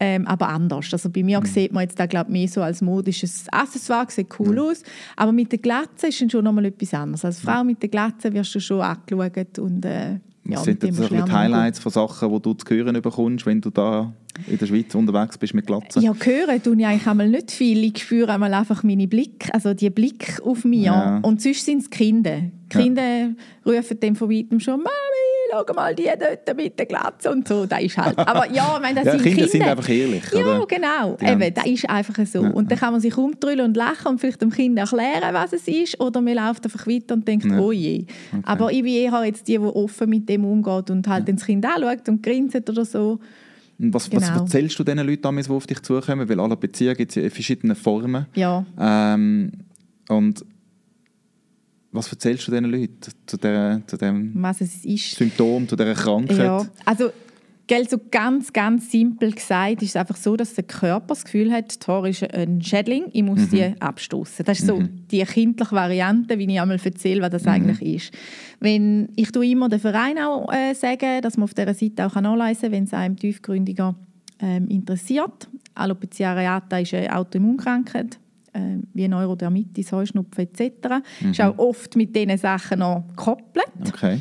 [0.00, 0.88] ähm, aber anders.
[0.92, 1.44] Also bei mir mhm.
[1.44, 4.58] sieht man jetzt da glaube mehr so als modisches Accessoire, sieht cool mhm.
[4.58, 4.82] aus,
[5.14, 7.24] aber mit der Glatze ist dann schon nochmal etwas anderes.
[7.24, 10.96] Als Frau mit der Glatze wirst du schon angeschaut und äh, ja, Was sind jetzt
[10.96, 14.12] so die Highlights von Sachen, die du zu hören bekommst, wenn du da
[14.46, 16.00] in der Schweiz unterwegs bist mit Glatze?
[16.00, 17.84] Ja, hören tue ich eigentlich einmal nicht viel.
[17.84, 20.84] Ich spüre einmal einfach meine Blick, also die Blick auf mich.
[20.84, 21.18] Ja.
[21.18, 22.40] Und sonst sind es Kinder.
[22.40, 23.30] Die Kinder ja.
[23.66, 27.66] rufen dann von weitem schon «Mami, schau mal die dort mit der Glatze» und so.
[27.66, 28.18] Das ist halt.
[28.18, 29.36] Aber ja, ich meine, das ja, sind Kinder.
[29.36, 30.66] Kinder sind einfach ehrlich, Ja, oder?
[30.66, 31.16] genau.
[31.20, 32.42] Die Eben, das ist einfach so.
[32.42, 32.50] Ja.
[32.50, 35.66] Und dann kann man sich umdrüllen und lachen und vielleicht dem Kind erklären, was es
[35.68, 36.00] ist.
[36.00, 38.06] Oder man läuft einfach weiter und denkt «Oh je».
[38.32, 38.42] Okay.
[38.44, 41.34] Aber ich bin eher jetzt die, die offen mit dem umgeht und halt ja.
[41.34, 43.18] das Kind anschaut und grinset oder so.
[43.82, 44.22] Was, genau.
[44.22, 46.28] was erzählst du den Leuten, die auf dich zukommen?
[46.28, 48.26] Weil alle Beziehungen gibt es in verschiedenen Formen.
[48.34, 48.64] Ja.
[48.78, 49.52] Ähm,
[50.08, 50.44] und
[51.92, 55.16] was erzählst du diesen Leuten zu, der, zu dem was es ist.
[55.16, 56.38] Symptom, zu dieser Krankheit?
[56.38, 57.10] Ja, also
[57.70, 61.52] Gell, so ganz, ganz simpel gesagt ist es einfach so, dass der Körper das Gefühl
[61.52, 63.50] hat, Tor ist ein Schädling, ich muss mhm.
[63.50, 64.44] die abstoßen.
[64.44, 65.06] Das ist so mhm.
[65.08, 67.50] die kindliche Variante, wie ich einmal erzähle, was das mhm.
[67.50, 68.14] eigentlich ist.
[68.58, 72.20] Wenn, ich tue immer den Verein auch äh, sagen, dass man auf dieser Seite auch
[72.20, 73.94] nachlesen kann, wenn es einem tiefgründiger
[74.40, 75.48] ähm, interessiert.
[75.76, 78.18] Alopecia areata ist eine Autoimmunkrankheit,
[78.52, 81.02] äh, wie Neurodermitis, Heuschnupfen etc.
[81.20, 81.30] Mhm.
[81.30, 83.66] Ist auch oft mit diesen Sachen noch gekoppelt.
[83.88, 84.20] Okay.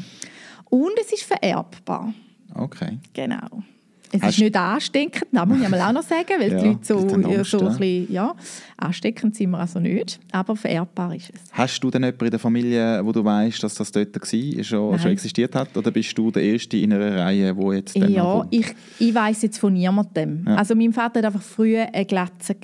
[0.70, 2.13] Und es ist vererbbar.
[2.54, 3.00] Okay.
[3.13, 3.63] Genau.
[4.12, 6.80] Es Hast ist nicht ansteckend, das muss ich auch noch sagen, weil ja, die Leute
[6.82, 8.36] so, ja, so ein bisschen, ja,
[8.78, 11.42] ansteckend sind wir also nicht, aber vererbbar ist es.
[11.52, 15.00] Hast du denn jemanden in der Familie, wo du weißt, dass das dort war, schon,
[15.00, 18.74] schon existiert hat, oder bist du der Erste in einer Reihe, wo jetzt Ja, ich,
[18.98, 20.46] ich weiß jetzt von niemandem.
[20.48, 20.56] Ja.
[20.56, 22.56] Also mein Vater hat einfach früher eine Glatze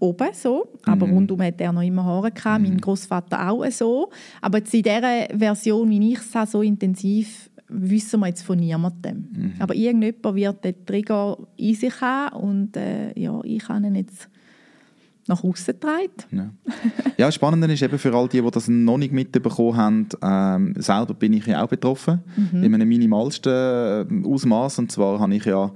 [0.00, 1.14] oben so, aber mhm.
[1.14, 2.68] rundum hat er noch immer Haare gehabt, mhm.
[2.68, 4.10] mein Großvater auch so.
[4.40, 8.58] Aber jetzt in dieser Version, wie ich es habe, so intensiv wissen wir jetzt von
[8.58, 9.28] niemandem.
[9.32, 9.52] Mhm.
[9.58, 14.28] Aber irgendjemand wird den Trigger in sich haben und äh, ja, ich habe ihn jetzt
[15.26, 16.10] nach außen getragen.
[16.32, 16.50] Ja.
[17.16, 21.14] ja, spannend ist eben für all die, die das noch nicht mitbekommen haben, ähm, selber
[21.14, 22.64] bin ich ja auch betroffen, mhm.
[22.64, 25.70] in einem minimalsten äh, Ausmaß und zwar habe ich ja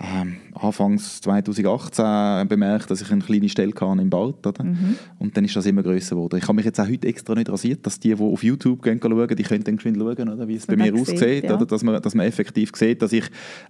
[0.00, 4.46] ähm, Anfangs 2018 bemerkt, dass ich eine kleine Stelle hatte im Bart.
[4.46, 4.64] Oder?
[4.64, 4.96] Mhm.
[5.18, 6.36] Und dann ist das immer grösser geworden.
[6.38, 9.00] Ich habe mich jetzt auch heute extra nicht rasiert, dass die, die auf YouTube gehen,
[9.02, 11.18] schauen, die können dann schauen, oder, wie es bei mir aussieht.
[11.18, 11.54] Sieht, ja.
[11.54, 11.66] oder?
[11.66, 13.24] Dass, man, dass man effektiv sieht, dass ich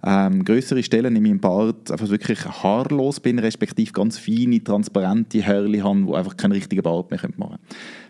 [0.05, 5.79] ähm, größere Stellen in meinem Bart einfach wirklich haarlos bin, respektive ganz feine, transparente Hörli
[5.79, 7.59] habe, die einfach keinen richtigen Bart mehr machen können.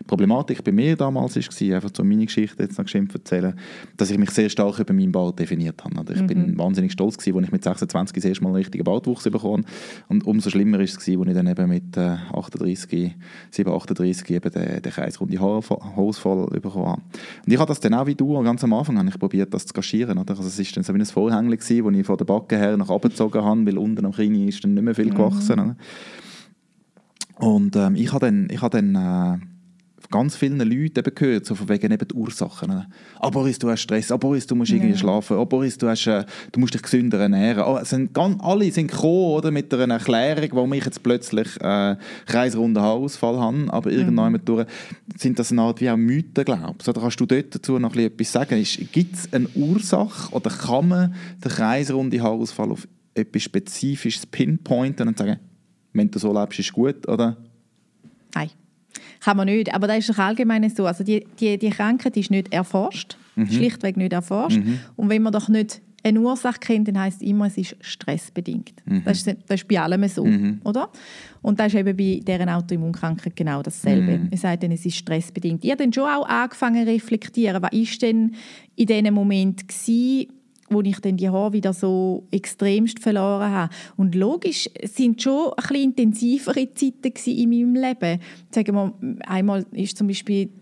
[0.00, 3.54] Die Problematik bei mir damals war, einfach so meine Geschichte jetzt noch geschimpft erzählen,
[3.96, 5.98] dass ich mich sehr stark über meinen Bart definiert habe.
[6.00, 6.14] Oder?
[6.14, 6.26] Ich mhm.
[6.26, 9.64] bin wahnsinnig stolz gewesen, als ich mit 26 das erste Mal einen richtigen Bartwuchs bekommen
[10.08, 13.14] Und umso schlimmer war es, als ich dann eben mit äh, 38,
[13.50, 17.02] 7, 38 eben den, den kreisrunden Haarausfall bekommen habe.
[17.46, 19.66] Und ich habe das dann auch wie du ganz am Anfang habe ich probiert, das
[19.66, 20.18] zu kaschieren.
[20.18, 20.36] Oder?
[20.36, 22.88] Also es war dann so wie ein Vorhängchen, das ich von der Backe her nach
[22.88, 25.14] oben gezogen habe, weil unten am Kinn ist dann nicht mehr viel mhm.
[25.14, 25.60] gewachsen.
[25.60, 25.76] Mhm.
[27.36, 29.53] Und ähm, ich habe dann, ich habe dann äh,
[30.10, 32.86] ganz vielen Leuten eben gehört, so von wegen eben die Ursachen.
[33.18, 34.10] Ah, Boris, du hast Stress.
[34.10, 34.96] Ah, Boris, du musst irgendwie ja.
[34.96, 35.36] schlafen.
[35.36, 37.62] Ah, Boris, du, hast, äh, du musst dich gesünder ernähren.
[37.62, 41.96] Ah, sind ganz, alle sind gekommen, oder, mit einer Erklärung, warum ich jetzt plötzlich äh,
[42.26, 43.66] kreisrunden Haarausfall habe.
[43.68, 43.98] Aber mhm.
[43.98, 44.66] irgendwann durch
[45.16, 48.32] sind das eine Art wie auch Mythen, glaubst Oder kannst du dort dazu noch etwas
[48.32, 48.62] sagen?
[48.92, 51.14] Gibt es eine Ursache oder kann man
[51.44, 55.38] den kreisrunden Haarausfall auf etwas Spezifisches pinpointen und sagen,
[55.92, 57.36] wenn du so lebst, ist gut, oder?
[58.34, 58.50] Nein.
[59.24, 59.74] Kann man nicht.
[59.74, 60.84] Aber das ist doch allgemein so.
[60.84, 63.16] Also die, die, die Krankheit ist nicht erforscht.
[63.36, 63.50] Mhm.
[63.50, 64.58] Schlichtweg nicht erforscht.
[64.58, 64.80] Mhm.
[64.96, 68.74] Und wenn man doch nicht eine Ursache kennt, dann heisst es immer, es ist stressbedingt.
[68.84, 69.02] Mhm.
[69.04, 70.60] Das, ist, das ist bei allem so, mhm.
[70.62, 70.90] oder?
[71.40, 74.18] Und das ist eben bei deren Autoimmunkrankheit genau dasselbe.
[74.18, 74.28] Mhm.
[74.30, 75.64] Es sagt dann, es ist stressbedingt.
[75.64, 78.34] Ich habe dann schon auch angefangen zu reflektieren, was ist denn
[78.76, 80.28] in diesem Moment gewesen,
[80.70, 83.74] wo ich dann die Haare wieder so extremst verloren habe.
[83.96, 88.20] Und logisch sind schon ein bisschen intensivere Zeiten in meinem Leben.
[88.50, 88.94] Sagen wir,
[89.26, 90.52] einmal ist zum Beispiel die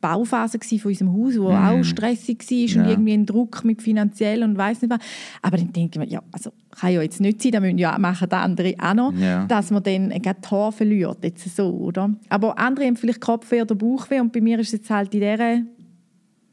[0.00, 1.56] Bauphase von unserem Haus, wo mm.
[1.56, 2.82] auch stressig war ja.
[2.82, 5.00] und irgendwie ein Druck mit finanziell und weiß nicht was.
[5.42, 7.98] Aber dann denke ich mir, ja, also kann ja jetzt nicht sein, da müssen ja
[7.98, 9.44] machen die anderen auch noch, ja.
[9.46, 12.14] dass man dann gerade die Haare verliert, jetzt so, oder?
[12.28, 15.20] Aber andere haben vielleicht Kopfweh oder Bauchweh und bei mir ist es jetzt halt in
[15.20, 15.60] dieser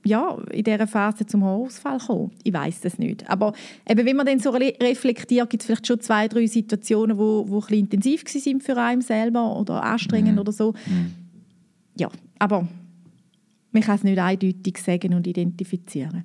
[0.08, 2.32] ja, in dieser Phase zum Haarausfall kommen?
[2.44, 3.30] Ich weiß es nicht.
[3.30, 3.54] Aber
[3.88, 7.46] eben, wenn man dann so reflektiert, gibt es vielleicht schon zwei, drei Situationen, die wo,
[7.48, 10.40] wo ein intensiv waren für einen selber oder anstrengend mhm.
[10.40, 10.74] oder so.
[10.86, 11.14] Mhm.
[11.98, 12.68] Ja, aber
[13.72, 16.24] man kann es nicht eindeutig sagen und identifizieren.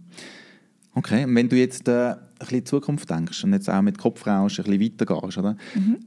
[0.95, 3.83] Okay, und wenn du jetzt äh, ein bisschen in die Zukunft denkst und jetzt auch
[3.83, 5.57] mit Kopfrausch ein bisschen weitergehst, oder?
[5.75, 5.99] Mhm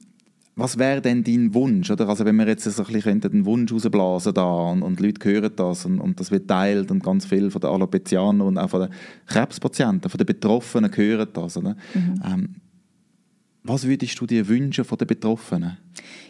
[0.56, 1.92] was wäre denn dein Wunsch?
[1.92, 2.08] Oder?
[2.08, 5.52] Also wenn wir jetzt so ein bisschen den Wunsch rausblasen da und, und Leute hören
[5.56, 8.82] das und, und das wird teilt und ganz viel von den Alopezianern und auch von
[8.82, 8.90] den
[9.26, 11.58] Krebspatienten, von den Betroffenen hören das.
[11.58, 11.76] Oder?
[11.94, 12.22] Mhm.
[12.26, 12.56] Ähm,
[13.64, 15.78] was würdest du dir wünschen von den Betroffenen?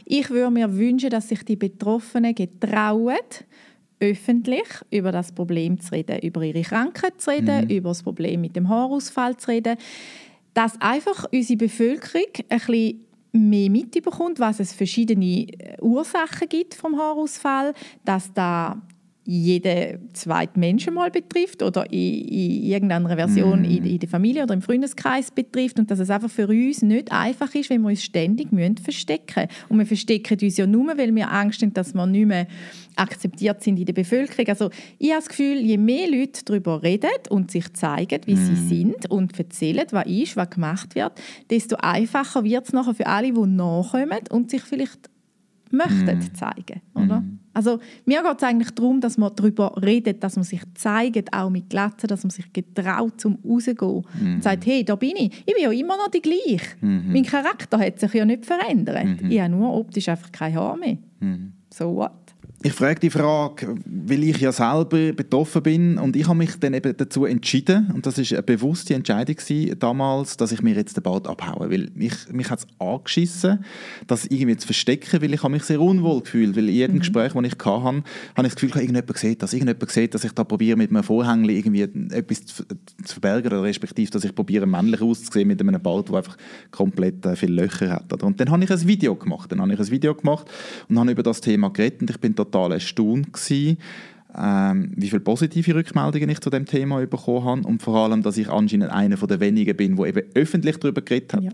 [0.05, 3.17] Ich würde mir wünschen, dass sich die Betroffenen getrauen,
[3.99, 7.69] öffentlich über das Problem zu reden, über ihre Krankheit zu reden, mhm.
[7.69, 9.77] über das Problem mit dem Haarausfall zu reden,
[10.53, 16.97] dass einfach unsere Bevölkerung ein bisschen mehr mitbekommt, was es verschiedene äh, Ursachen gibt vom
[16.97, 18.81] Haarausfall, dass da
[19.27, 23.65] jede zweite Mensch mal betrifft oder in, in irgendeiner Version mm.
[23.65, 27.11] in, in, der Familie oder im Freundeskreis betrifft und dass es einfach für uns nicht
[27.11, 31.13] einfach ist, wenn wir uns ständig müssen verstecken Und wir verstecken uns ja nur, weil
[31.15, 32.47] wir Angst haben, dass wir nicht mehr
[32.95, 34.47] akzeptiert sind in der Bevölkerung.
[34.47, 38.45] Also ich habe das Gefühl, je mehr Leute darüber reden und sich zeigen, wie mm.
[38.45, 38.67] sie mhm.
[38.67, 41.13] sind und erzählen, was ist, was gemacht wird,
[41.49, 45.09] desto einfacher wird es nachher für alle, die nachkommen und sich vielleicht
[45.71, 46.35] möchten mm.
[46.35, 47.21] zeigen, oder?
[47.21, 47.39] Mhm.
[47.55, 51.49] Also mir geht es eigentlich darum, dass man darüber redet, dass man sich zeigt, auch
[51.49, 54.03] mit Glatzen, dass man sich getraut, zum rauszugehen.
[54.19, 54.33] Mhm.
[54.35, 55.31] Und sagt, hey, da bin ich.
[55.45, 56.75] Ich bin ja immer noch die gleiche.
[56.81, 57.13] Mhm.
[57.13, 59.21] Mein Charakter hat sich ja nicht verändert.
[59.21, 59.31] Mhm.
[59.31, 60.97] Ich habe nur optisch einfach kein Haar mehr.
[61.21, 61.53] Mhm.
[61.73, 62.11] So what?
[62.65, 66.73] Ich frage die Frage, weil ich ja selber betroffen bin und ich habe mich dann
[66.73, 69.35] eben dazu entschieden und das ist eine bewusste Entscheidung
[69.77, 73.63] damals, dass ich mir jetzt den Bart abhaue, weil mich, mich hat es angeschissen,
[74.07, 76.99] das irgendwie zu verstecken, weil ich habe mich sehr unwohl gefühlt, weil in jedem mhm.
[77.01, 78.03] Gespräch, das ich hatte, habe
[78.37, 81.47] ich das Gefühl, irgendjemand sieht das, irgendjemand sieht, dass ich da probiere mit einem Vorhang
[81.47, 86.09] irgendwie etwas zu, zu verbergen oder respektive, dass ich probiere männlich auszusehen mit einem Bart,
[86.09, 86.35] der einfach
[86.71, 88.23] komplett äh, viele Löcher hat.
[88.23, 90.49] Und dann habe ich ein Video gemacht, dann habe ich ein Video gemacht
[90.89, 93.77] und habe über das Thema geredet und ich bin total total erstaunt gewesen,
[94.37, 98.37] ähm, wie viele positive Rückmeldungen ich zu dem Thema bekommen habe und vor allem, dass
[98.37, 101.43] ich anscheinend einer der wenigen bin, der eben öffentlich darüber geredet hat.
[101.43, 101.51] Ja.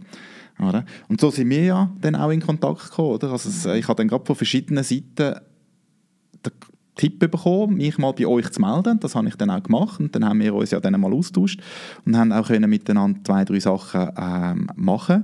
[0.68, 0.86] Oder?
[1.08, 3.12] Und so sind wir ja dann auch in Kontakt gekommen.
[3.12, 3.32] Oder?
[3.32, 6.52] Also ich habe dann gerade von verschiedenen Seiten den
[6.96, 9.00] Tipp bekommen, mich mal bei euch zu melden.
[9.00, 11.62] Das habe ich dann auch gemacht und dann haben wir uns ja dann mal austauscht
[12.06, 15.24] und haben auch können miteinander zwei, drei Sachen ähm, machen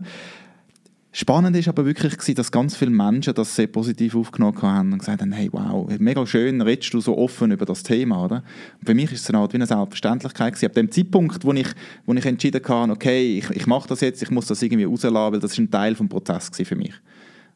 [1.20, 5.24] Spannend ist aber wirklich, dass ganz viele Menschen das sehr positiv aufgenommen haben und gesagt
[5.24, 8.24] haben, hey, wow, mega schön, redest du so offen über das Thema.
[8.24, 8.44] Oder?
[8.80, 10.54] Und für mich ist es eine Art wie eine Selbstverständlichkeit.
[10.54, 10.68] Gewesen.
[10.68, 11.70] Ab dem Zeitpunkt, wo ich,
[12.06, 15.34] wo ich entschieden habe, okay, ich, ich mache das jetzt, ich muss das irgendwie rauslassen,
[15.34, 16.94] weil das ist ein Teil des Prozesses für mich.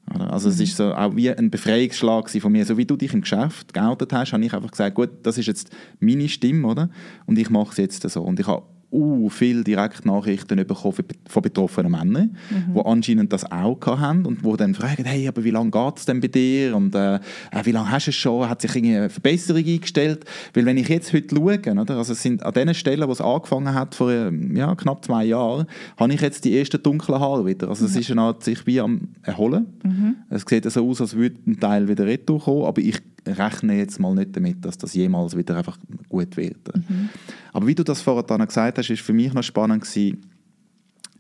[0.08, 0.56] Also mhm.
[0.56, 2.65] es ist so auch wie ein Befreiungsschlag von mir.
[2.65, 5.45] So wie du dich im Geschäft geoutet hast, habe ich einfach gesagt, gut, das ist
[5.45, 5.69] jetzt
[6.00, 6.89] meine Stimme, oder?
[7.28, 8.24] Und ich mache es jetzt so.
[8.24, 10.95] Und ich habe uh, viele Direktnachrichten bekommen
[11.27, 12.73] von betroffenen Männern, mhm.
[12.73, 16.06] die anscheinend das auch haben und die dann fragen, hey, aber wie lange geht es
[16.06, 17.19] denn bei dir und äh, äh,
[17.63, 20.25] wie lange hast du es schon, hat sich eine Verbesserung eingestellt?
[20.54, 23.21] Weil wenn ich jetzt heute schaue, oder, also es sind an den Stellen, wo es
[23.21, 27.45] angefangen hat, vor ähm, ja, knapp zwei Jahren, habe ich jetzt die ersten dunklen Haare
[27.45, 27.69] wieder.
[27.69, 29.67] Also es ist eine Art, sich wie am Erholen.
[29.84, 30.15] Mhm.
[30.30, 33.99] Es sieht so aus, als würde ein Teil wieder retour kommen, aber ich rechne jetzt
[33.99, 35.77] mal nicht damit, dass das jemals wieder einfach
[36.10, 36.75] gut wird.
[36.75, 37.10] Mhm.
[37.53, 40.21] Aber wie du das vorher dann gesagt hast, ist für mich noch spannend gewesen,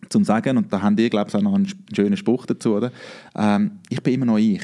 [0.09, 2.91] zum sagen, und da haben die, glaube ich, auch noch einen schönen Spruch dazu, oder?
[3.35, 4.63] Ähm, ich bin immer noch ich.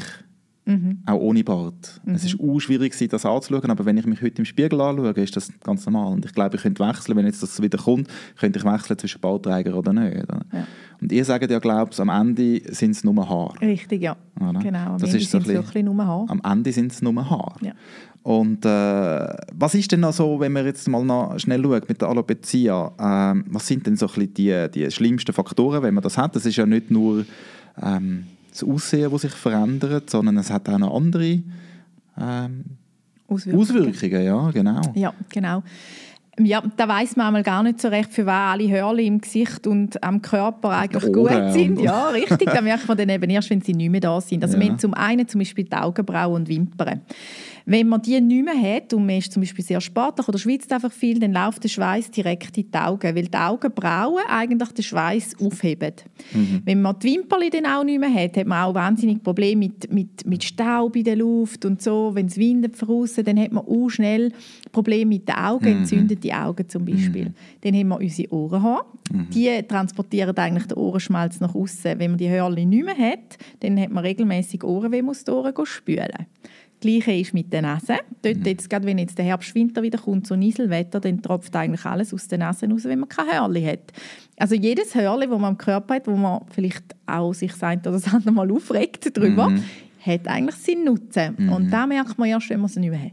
[0.67, 0.99] Mhm.
[1.05, 2.01] Auch ohne Bart.
[2.03, 2.15] Mhm.
[2.15, 5.49] Es auch schwierig, das anzuschauen, aber wenn ich mich heute im Spiegel anschaue, ist das
[5.63, 6.13] ganz normal.
[6.13, 9.21] Und ich glaube, ich könnte wechseln, wenn jetzt das wieder kommt, könnte ich wechseln zwischen
[9.21, 10.23] Bartträger oder nicht.
[10.23, 10.41] Oder?
[10.51, 10.67] Ja.
[11.01, 13.61] Und ihr sagt ja, glaubst am Ende sind es nur Haare.
[13.61, 14.17] Richtig, ja.
[14.39, 14.59] Oder?
[14.59, 16.29] Genau, am das Ende ein bisschen, bisschen nur Haare.
[16.29, 17.55] Am Ende sind es nur Haare.
[17.61, 17.71] Ja.
[18.23, 22.01] Und äh, was ist denn noch so, wenn man jetzt mal noch schnell schaut mit
[22.01, 26.17] der Alopecia, äh, was sind denn so ein die, die schlimmsten Faktoren, wenn man das
[26.17, 26.35] hat?
[26.35, 27.25] Das ist ja nicht nur
[27.81, 28.25] ähm,
[28.61, 31.41] das Aussehen, das sich verändert, sondern es hat auch noch andere
[32.19, 32.63] ähm,
[33.27, 33.61] Auswirkungen.
[33.61, 34.23] Auswirkungen.
[34.23, 34.81] Ja, genau.
[34.95, 35.63] Ja, genau.
[36.39, 39.65] Ja, da weiß man einmal gar nicht so recht, für was alle Hörli im Gesicht
[39.65, 41.81] und am Körper eigentlich gut sind.
[41.81, 42.45] Ja, richtig.
[42.45, 44.43] Da merkt man dann eben erst, wenn sie nicht mehr da sind.
[44.43, 44.63] Also ja.
[44.63, 47.01] wir haben zum einen zum Beispiel die Augenbrauen und Wimpern.
[47.69, 50.71] Wenn man die nicht mehr hat und man ist zum Beispiel sehr sportlich oder schwitzt
[50.71, 54.83] einfach viel, dann läuft der Schweiß direkt in die Augen, weil die Augenbrauen eigentlich den
[54.83, 55.91] Schweiß aufheben.
[56.33, 56.61] Mhm.
[56.63, 59.91] Wenn man die Wimpern dann auch nicht mehr hat, hat man auch wahnsinnig Probleme mit,
[59.91, 62.11] mit, mit Staub in der Luft und so.
[62.15, 64.31] Wenn es windet von außen, dann hat man auch schnell
[64.71, 65.77] Probleme mit den Augen, mhm.
[65.79, 67.25] entzündete Augen zum Beispiel.
[67.25, 67.33] Mhm.
[67.59, 68.85] Dann haben wir unsere Ohrenhaare.
[69.11, 69.29] Mhm.
[69.31, 71.99] Die transportieren eigentlich den Ohrenschmalz nach außen.
[71.99, 75.65] Wenn man die Hörli nicht mehr hat, dann hat man regelmäßig Ohrenweh, muss die Ohren
[75.65, 76.27] spülen.
[76.79, 77.97] Gleiche ist mit der Nase.
[78.21, 78.45] Dort mhm.
[78.45, 82.13] jetzt, gerade wenn jetzt der Herbst, Winter wieder kommt, so Nieselwetter, dann tropft eigentlich alles
[82.13, 83.91] aus der Nase raus, wenn man kein Hörli hat.
[84.37, 87.99] Also jedes Hörli, das man am Körper hat, wo man vielleicht auch sich sagt oder
[87.99, 89.63] das andere Mal aufregt darüber, mhm.
[89.99, 91.35] hat eigentlich seinen Nutzen.
[91.37, 91.51] Mhm.
[91.51, 93.11] Und da merkt man erst, wenn man es nicht mehr hat.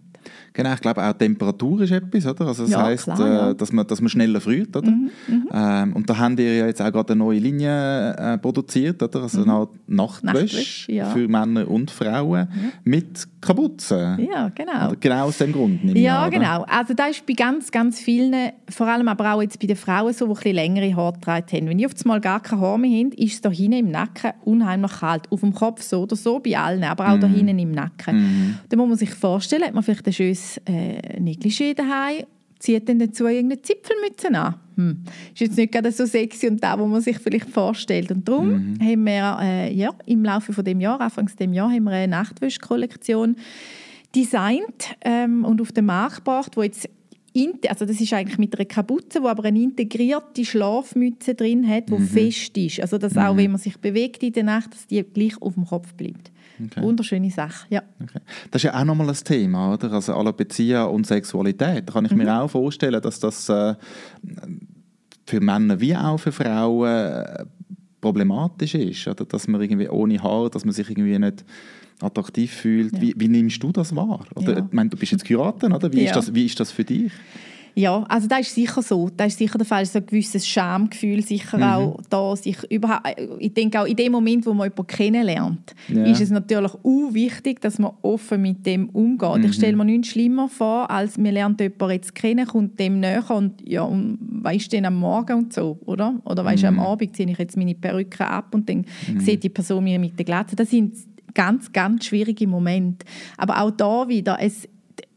[0.53, 2.47] Genau, ich glaube auch Temperatur ist etwas, oder?
[2.47, 3.51] Also das ja, heisst, klar, ja.
[3.51, 4.91] äh, dass, man, dass man schneller friert, oder?
[4.91, 5.49] Mhm, mhm.
[5.53, 9.23] ähm, und da haben wir ja jetzt auch gerade eine neue Linie äh, produziert, oder?
[9.23, 9.51] Also mhm.
[9.51, 11.07] eine Nachtwäsche ja.
[11.07, 12.49] für Männer und Frauen
[12.85, 14.17] mit Kapuze.
[14.21, 14.89] Ja, genau.
[14.89, 15.83] Oder genau aus dem Grund.
[15.97, 16.63] Ja, an, genau.
[16.63, 20.13] Also da ist bei ganz, ganz vielen, vor allem aber auch jetzt bei den Frauen
[20.13, 21.69] so, die ein bisschen längere Haare getragen haben.
[21.69, 24.93] Wenn auf einmal gar keine Haare mehr haben, ist es da hinten im Nacken unheimlich
[24.93, 25.31] kalt.
[25.31, 27.21] Auf dem Kopf so oder so, bei allen, aber auch mhm.
[27.21, 28.17] da hinten im Nacken.
[28.17, 28.59] Mhm.
[28.69, 32.25] Da muss man sich vorstellen, hat man vielleicht ein schönes äh, Negligé daheim,
[32.59, 34.55] zieht dann dazu irgendeine Zipfelmütze an.
[34.77, 35.05] Hm.
[35.33, 38.11] Ist jetzt nicht gerade so sexy und da, wo man sich vielleicht vorstellt.
[38.11, 38.81] Und darum mhm.
[38.81, 42.09] haben wir äh, ja, im Laufe von dem Jahr, Anfangs dem Jahr, haben wir eine
[42.09, 43.37] Nachtwäschkollektion
[44.17, 46.89] designt ähm, und auf den Markt gebracht, wo jetzt
[47.69, 51.95] also das ist eigentlich mit einer Kapuze, wo aber eine integrierte Schlafmütze drin hat, die
[51.95, 52.07] mhm.
[52.07, 52.81] fest ist.
[52.81, 53.39] Also dass auch, mhm.
[53.39, 56.31] wenn man sich bewegt in der Nacht, dass die gleich auf dem Kopf bleibt.
[56.63, 56.83] Okay.
[56.83, 57.83] Wunderschöne Sache, ja.
[58.01, 58.21] Okay.
[58.51, 59.93] Das ist ja auch nochmal ein Thema, oder?
[59.93, 61.89] Also Alopecia und Sexualität.
[61.89, 62.19] Da kann ich mhm.
[62.19, 63.75] mir auch vorstellen, dass das äh,
[65.27, 67.45] für Männer wie auch für Frauen äh,
[68.01, 69.25] problematisch ist, oder?
[69.25, 71.45] Dass man irgendwie ohne Haar, dass man sich irgendwie nicht
[72.01, 72.95] attraktiv fühlt.
[72.95, 73.01] Ja.
[73.01, 74.25] Wie, wie, nimmst du das wahr?
[74.35, 74.65] Oder, ja.
[74.65, 75.93] ich meine, du bist jetzt Kuratin, oder?
[75.93, 76.07] Wie, ja.
[76.07, 77.13] ist das, wie ist das für dich?
[77.75, 79.11] Ja, also das ist sicher so.
[79.17, 79.85] Das ist sicher der Fall.
[79.85, 81.63] So ein gewisses Schamgefühl sicher mhm.
[81.65, 82.37] auch da.
[82.37, 86.05] Sich überhaupt, ich denke auch in dem Moment, wo man jemanden kennenlernt, ja.
[86.05, 89.39] ist es natürlich auch wichtig, dass man offen mit dem umgeht.
[89.39, 89.45] Mhm.
[89.45, 93.29] Ich stelle mir nichts schlimmer vor, als man lernt jemanden jetzt kennen, kommt dem näher
[93.31, 96.15] und ja, und weißt du am Morgen und so, oder?
[96.25, 96.69] Oder weißt mhm.
[96.69, 99.21] am Abend ziehe ich jetzt meine Perücke ab und dann mhm.
[99.21, 100.55] sieht die Person mir mit der Glatze.
[100.55, 100.95] Das sind
[101.35, 103.05] ganz, ganz schwierige Momente.
[103.37, 104.69] Aber auch da wieder, es,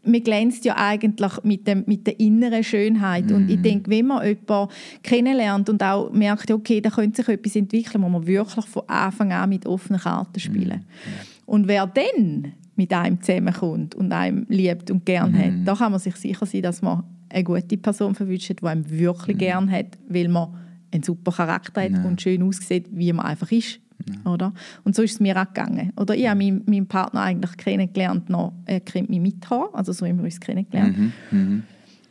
[0.07, 3.29] man glänzt ja eigentlich mit, dem, mit der inneren Schönheit.
[3.29, 3.35] Mm.
[3.35, 3.63] Und ich mhm.
[3.63, 8.11] denke, wenn man jemanden kennenlernt und auch merkt, okay, da könnte sich etwas entwickeln, muss
[8.11, 10.85] man wirklich von Anfang an mit offenen Karten spielen.
[10.85, 11.49] Mm.
[11.49, 15.37] Und wer dann mit einem zusammenkommt und einem liebt und gern mm.
[15.37, 18.89] hat, da kann man sich sicher sein, dass man eine gute Person verwünscht, die einem
[18.89, 19.39] wirklich mm.
[19.39, 20.49] gern hat, weil man
[20.91, 22.03] einen super Charakter hat ja.
[22.03, 23.79] und schön aussieht, wie man einfach ist.
[24.05, 24.31] Ja.
[24.31, 24.53] Oder?
[24.83, 25.91] Und so ist es mir auch gegangen.
[25.97, 29.35] Oder ich habe meinen, meinen Partner eigentlich kennengelernt, noch, er kennt mich mit
[29.73, 30.97] also so haben wir uns kennengelernt.
[30.97, 31.13] Mhm.
[31.31, 31.63] Mhm.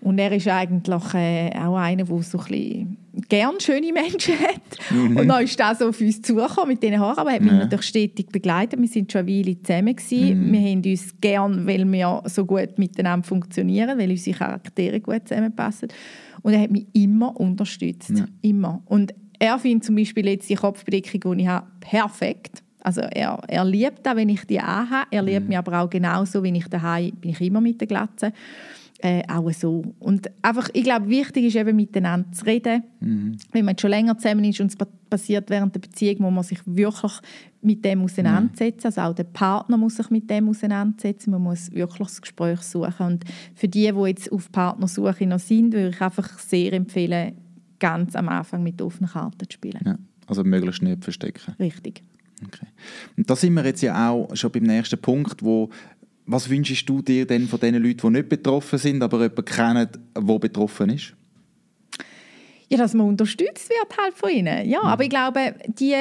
[0.06, 2.96] Und er ist eigentlich äh, auch einer, der so ein
[3.28, 4.78] gern schöne Menschen hat.
[4.90, 5.16] Mhm.
[5.16, 7.52] Und dann ist er so auf uns zugekommen mit diesen Haaren, aber er hat mich
[7.52, 7.58] ja.
[7.58, 8.80] natürlich stetig begleitet.
[8.80, 10.46] Wir sind schon eine Weile zusammen gewesen.
[10.46, 10.52] Mhm.
[10.52, 15.88] Wir haben uns gern, weil wir so gut miteinander funktionieren, weil unsere Charaktere gut zusammenpassen.
[16.42, 18.10] Und er hat mich immer unterstützt.
[18.10, 18.26] Ja.
[18.42, 18.82] Immer.
[18.84, 22.62] Und er findet zum Beispiel jetzt die Kopfbedeckung, die ich habe, perfekt.
[22.80, 25.08] Also er, er liebt das, wenn ich die anhabe.
[25.10, 25.48] Er liebt mhm.
[25.48, 28.32] mich aber auch genauso, wenn ich daheim bin ich immer mit der Glatze.
[29.00, 29.82] Äh, auch so.
[29.98, 32.84] Und einfach, ich glaube, wichtig ist eben miteinander zu reden.
[33.00, 33.36] Mhm.
[33.52, 34.76] Wenn man schon länger zusammen ist und es
[35.10, 37.12] passiert während der Beziehung, muss man sich wirklich
[37.60, 38.80] mit dem auseinandersetzen.
[38.80, 38.86] Mhm.
[38.86, 41.32] Also auch der Partner muss sich mit dem auseinandersetzen.
[41.32, 43.06] Man muss wirklich das Gespräch suchen.
[43.06, 47.36] Und für die, die jetzt auf Partnersuche noch sind, würde ich einfach sehr empfehlen,
[47.78, 49.80] ganz am Anfang mit offenen Karten zu spielen.
[49.84, 51.54] Ja, also möglichst nicht verstecken.
[51.58, 52.02] Richtig.
[52.44, 52.66] Okay.
[53.16, 55.70] Und da sind wir jetzt ja auch schon beim nächsten Punkt, wo
[56.26, 59.88] was wünschst du dir denn von den Leuten, die nicht betroffen sind, aber jemanden kennen,
[60.14, 61.14] der betroffen ist?
[62.68, 64.68] Ja, dass man unterstützt wird halt von ihnen.
[64.68, 64.86] Ja, mhm.
[64.86, 65.94] aber ich glaube, die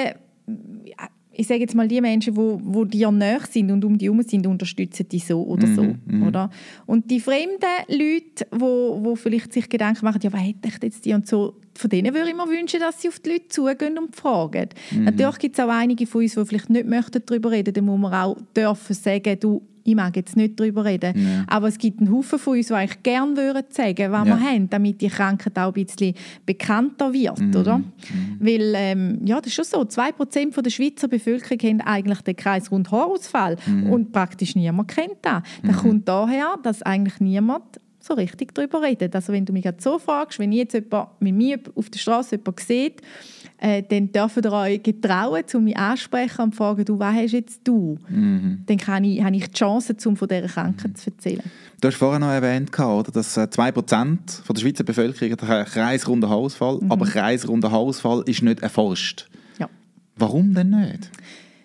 [1.37, 4.21] ich sage jetzt mal, die Menschen, wo, wo dir näher sind und um die herum
[4.21, 5.83] sind, unterstützen die so oder so.
[5.83, 6.27] Mm -hmm.
[6.27, 6.49] oder?
[6.85, 11.05] Und die fremden Leute, wo, wo vielleicht sich Gedanken machen, ja, was hätte ich jetzt
[11.05, 13.97] die und so, von denen würde ich mir wünschen, dass sie auf die Leute zugehen
[13.97, 14.69] und fragen.
[14.91, 15.01] Mm -hmm.
[15.01, 17.99] Natürlich gibt es auch einige von uns, die vielleicht nicht möchten darüber reden, dann muss
[17.99, 21.43] man auch dürfen sagen, du, ich mag jetzt nicht darüber reden, ja.
[21.47, 24.39] aber es gibt einen Haufen von uns, die eigentlich gerne würden sagen, was ja.
[24.39, 27.55] wir haben, damit die Krankheit auch ein bisschen bekannter wird, mhm.
[27.55, 27.77] oder?
[27.77, 27.85] Mhm.
[28.39, 32.71] Weil, ähm, ja, das ist schon so, 2% der Schweizer Bevölkerung haben eigentlich den Kreis
[32.71, 33.91] rund Haarausfall mhm.
[33.91, 35.43] und praktisch niemand kennt das.
[35.63, 35.79] Das mhm.
[35.79, 37.63] kommt daher, dass eigentlich niemand
[37.99, 39.15] so richtig darüber redet.
[39.15, 42.35] Also wenn du mich so fragst, wenn ich jetzt jemand mit mir auf der Straße
[42.35, 43.01] jemanden sieht,
[43.57, 47.61] äh, dann dürfen ihr euch getrauen, um mich ansprechen und fragen, du, was hast jetzt
[47.63, 47.97] du?
[48.09, 48.63] Mhm.
[48.65, 50.95] Dann kann ich, habe ich die Chance, um von dieser Krankheit mhm.
[50.95, 51.43] zu erzählen.
[51.81, 53.73] Du hast vorhin noch erwähnt, oder, dass 2% äh,
[54.43, 56.91] von der Schweizer Bevölkerung einen kreisrunden Haarausfall mhm.
[56.91, 59.27] aber kreisrunder Haarausfall ist nicht erforscht.
[59.59, 59.69] Ja.
[60.15, 61.09] Warum denn nicht?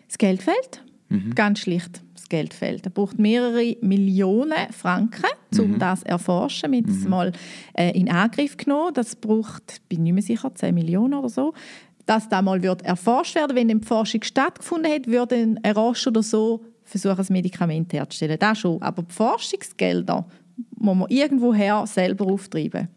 [0.08, 0.82] Das Geld fehlt.
[1.08, 1.34] Mhm.
[1.34, 2.02] Ganz schlicht.
[2.30, 2.86] Geld fehlt.
[2.86, 5.26] Er braucht mehrere Millionen Franken,
[5.58, 5.78] um mhm.
[5.78, 6.72] das zu erforschen.
[6.72, 7.10] Wir haben es mhm.
[7.10, 7.32] mal
[7.74, 8.92] äh, in Angriff genommen.
[8.94, 11.54] Das braucht, bin nicht mehr sicher, 10 Millionen oder so.
[12.06, 16.22] Dass das mal wird erforscht werden, wenn die Forschung stattgefunden hat, würde ein Roche oder
[16.22, 18.38] so versuchen, ein Medikament herzustellen.
[18.38, 18.80] Das schon.
[18.82, 20.26] Aber die Forschungsgelder
[20.76, 22.88] muss man irgendwoher selber auftreiben.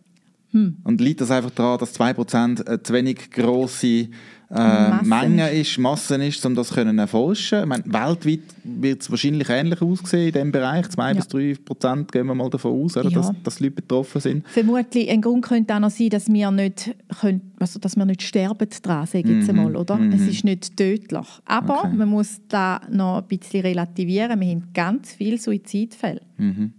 [0.51, 0.77] Hm.
[0.83, 4.09] Und liegt das einfach daran, dass 2% zu wenig grosse
[4.55, 7.61] äh, Menge ist, Massen ist, um das zu erforschen.
[7.61, 10.89] Ich meine, weltweit wird es wahrscheinlich ähnlich aussehen in diesem Bereich.
[10.89, 11.13] 2 ja.
[11.13, 13.19] bis 3 Prozent gehen wir mal davon aus, oder, ja.
[13.19, 14.47] dass, dass Leute betroffen sind.
[14.47, 18.21] Vermutlich ein Grund könnte auch noch sein, dass wir nicht, können, also dass wir nicht
[18.21, 19.59] sterben daran, sage ich jetzt mhm.
[19.59, 19.75] einmal.
[19.75, 19.97] Oder?
[19.97, 20.11] Mhm.
[20.11, 21.27] Es ist nicht tödlich.
[21.45, 21.95] Aber okay.
[21.95, 24.39] man muss da noch ein bisschen relativieren.
[24.39, 26.21] Wir haben ganz viele Suizidfälle.
[26.37, 26.73] Mhm.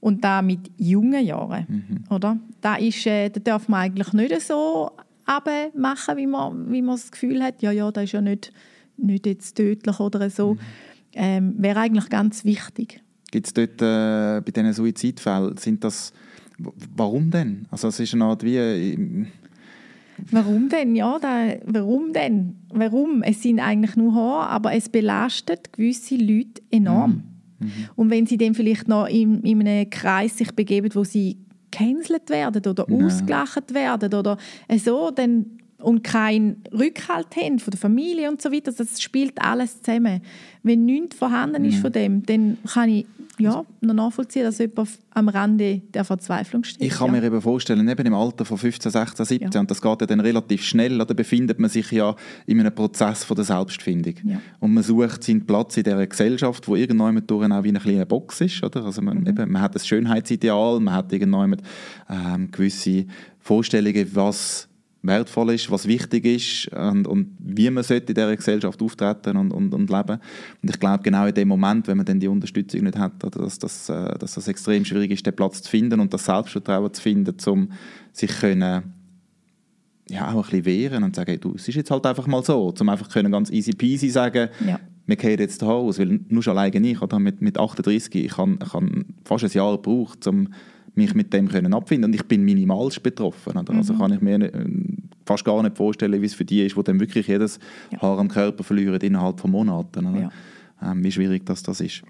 [0.00, 1.66] Und da mit jungen Jahren.
[1.68, 2.14] Mhm.
[2.14, 2.38] Oder?
[2.60, 4.90] Da, ist, äh, da darf man eigentlich nicht so
[5.74, 8.52] machen, wie man, wie man das Gefühl hat, ja, ja, das ist ja nicht,
[8.96, 10.58] nicht jetzt tödlich oder so, mhm.
[11.14, 13.02] ähm, wäre eigentlich ganz wichtig.
[13.30, 16.12] Gibt es dort äh, bei diesen Suizidfällen, sind das,
[16.96, 17.66] warum denn?
[17.70, 18.56] Also es ist eine Art wie...
[18.56, 19.26] Äh,
[20.30, 20.96] Warum denn?
[20.96, 22.56] Ja, da, warum denn?
[22.70, 23.22] Warum?
[23.22, 27.22] Es sind eigentlich nur Haare, aber es belastet gewisse Leute enorm.
[27.58, 27.66] Mhm.
[27.66, 27.72] Mhm.
[27.96, 31.38] Und wenn sie dann vielleicht noch in, in einem Kreis sich begeben, wo sie
[31.76, 33.06] gecancelt werden oder Nein.
[33.06, 34.38] ausgelacht werden oder
[34.76, 38.72] so, dann und keinen Rückhalt haben von der Familie und so weiter.
[38.72, 40.22] Das spielt alles zusammen.
[40.62, 43.06] Wenn nichts vorhanden ist von dem, dann kann ich
[43.38, 46.82] ja, noch nachvollziehen, dass jemand am Rande der Verzweiflung steht.
[46.82, 47.20] Ich kann ja.
[47.20, 49.60] mir eben vorstellen, eben im Alter von 15, 16, 17, Ja.
[49.60, 52.14] und das geht ja dann relativ schnell, da befindet man sich ja
[52.46, 54.14] in einem Prozess von der Selbstfindung.
[54.24, 54.40] Ja.
[54.60, 58.06] Und man sucht seinen Platz in dieser Gesellschaft, wo irgendjemand durch auch wie eine kleine
[58.06, 58.62] Box ist.
[58.62, 58.84] Oder?
[58.84, 59.26] Also man, Mhm.
[59.28, 61.62] eben, man hat ein Schönheitsideal, man hat irgendjemand
[62.10, 63.06] ähm, gewisse
[63.38, 64.68] Vorstellungen, was
[65.06, 69.52] wertvoll ist, was wichtig ist und, und wie man sollte in dieser Gesellschaft auftreten und,
[69.52, 70.18] und, und leben.
[70.62, 73.58] Und ich glaube, genau in dem Moment, wenn man dann die Unterstützung nicht hat, dass,
[73.58, 77.02] das, äh, dass das extrem schwierig ist, den Platz zu finden und das Selbstvertrauen zu
[77.02, 77.70] finden, um
[78.12, 78.94] sich können,
[80.08, 82.44] ja, auch ein bisschen wehren und sagen, hey, du, es ist jetzt halt einfach mal
[82.44, 84.78] so, um einfach können ganz easy peasy sagen, Ja.
[85.06, 88.36] wir gehen jetzt hier aus, weil nur schon alleine ich, oder mit, mit 38, ich
[88.36, 90.48] habe ich habe fast ein Jahr gebraucht, um
[90.96, 93.56] mich mit dem können abfinden und ich bin minimalst betroffen.
[93.56, 93.74] Oder?
[93.74, 94.64] Also kann ich mir äh,
[95.24, 97.58] fast gar nicht vorstellen, wie es für die ist, die dann wirklich jedes
[97.90, 98.00] Ja.
[98.02, 100.16] Haar am Körper verlieren innerhalb von Monaten.
[100.16, 100.30] Ja.
[100.82, 102.02] Ähm, wie schwierig das, das ist.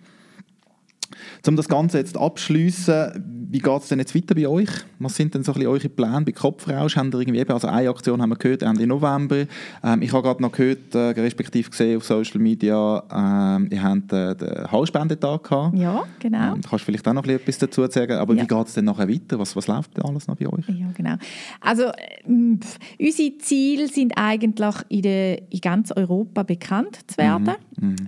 [1.46, 4.68] Um das Ganze jetzt abschließen, wie geht es denn jetzt weiter bei euch?
[4.98, 6.96] Was sind denn so ein bisschen eure Pläne bei Kopfrausch?
[6.96, 9.44] Habt ihr irgendwie eben, also eine Aktion haben wir gehört, Ende November.
[9.84, 14.12] Ähm, ich habe gerade noch gehört, äh, respektive gesehen auf Social Media, ähm, ihr habt
[14.12, 15.76] äh, den Haarspendetag gehabt.
[15.78, 16.54] Ja, genau.
[16.54, 18.12] Ähm, kannst du vielleicht auch noch ein bisschen etwas dazu sagen?
[18.14, 18.42] Aber Ja.
[18.42, 19.38] wie geht es denn nachher weiter?
[19.38, 20.66] Was, was läuft denn alles noch bei euch?
[20.68, 21.14] Ja, genau.
[21.61, 27.52] Also pf, unsere Ziele sind eigentlich in, der, in ganz Europa bekannt zu werden.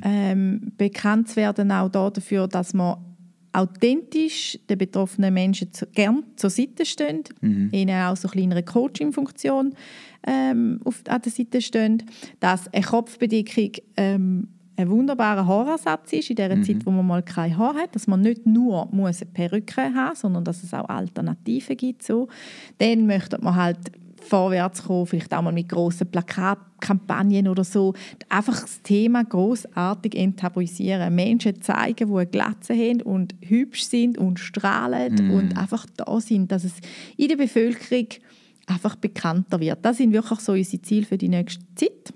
[0.02, 2.96] Ähm, bekannt zu werden auch da dafür, dass man
[3.52, 7.24] authentisch den betroffenen Menschen zu, gern zur Seite stehen,
[7.72, 9.74] ihnen auch so eine kleine Coaching-Funktion
[10.26, 12.02] ähm, auf, an der Seite stehen,
[12.40, 17.56] dass eine Kopfbedeckung ähm, ein wunderbarer Haarersatz ist in der Zeit, wo man mal kein
[17.58, 21.76] Haar hat, dass man nicht nur muss eine Perücke haben sondern dass es auch Alternativen
[21.76, 22.04] gibt.
[22.04, 22.28] So.
[22.78, 23.78] Dann möchte man halt
[24.20, 27.94] vorwärts kommen, vielleicht auch mal mit grossen Plakatkampagnen oder so.
[28.28, 31.14] Einfach das Thema großartig enttabuisieren.
[31.14, 36.52] Menschen zeigen, die eine Glatze haben und hübsch sind und strahlen und einfach da sind,
[36.52, 36.74] dass es
[37.16, 38.06] in der Bevölkerung
[38.66, 39.78] einfach bekannter wird.
[39.82, 42.12] Das sind wirklich so unsere Ziele für die nächste Zeit.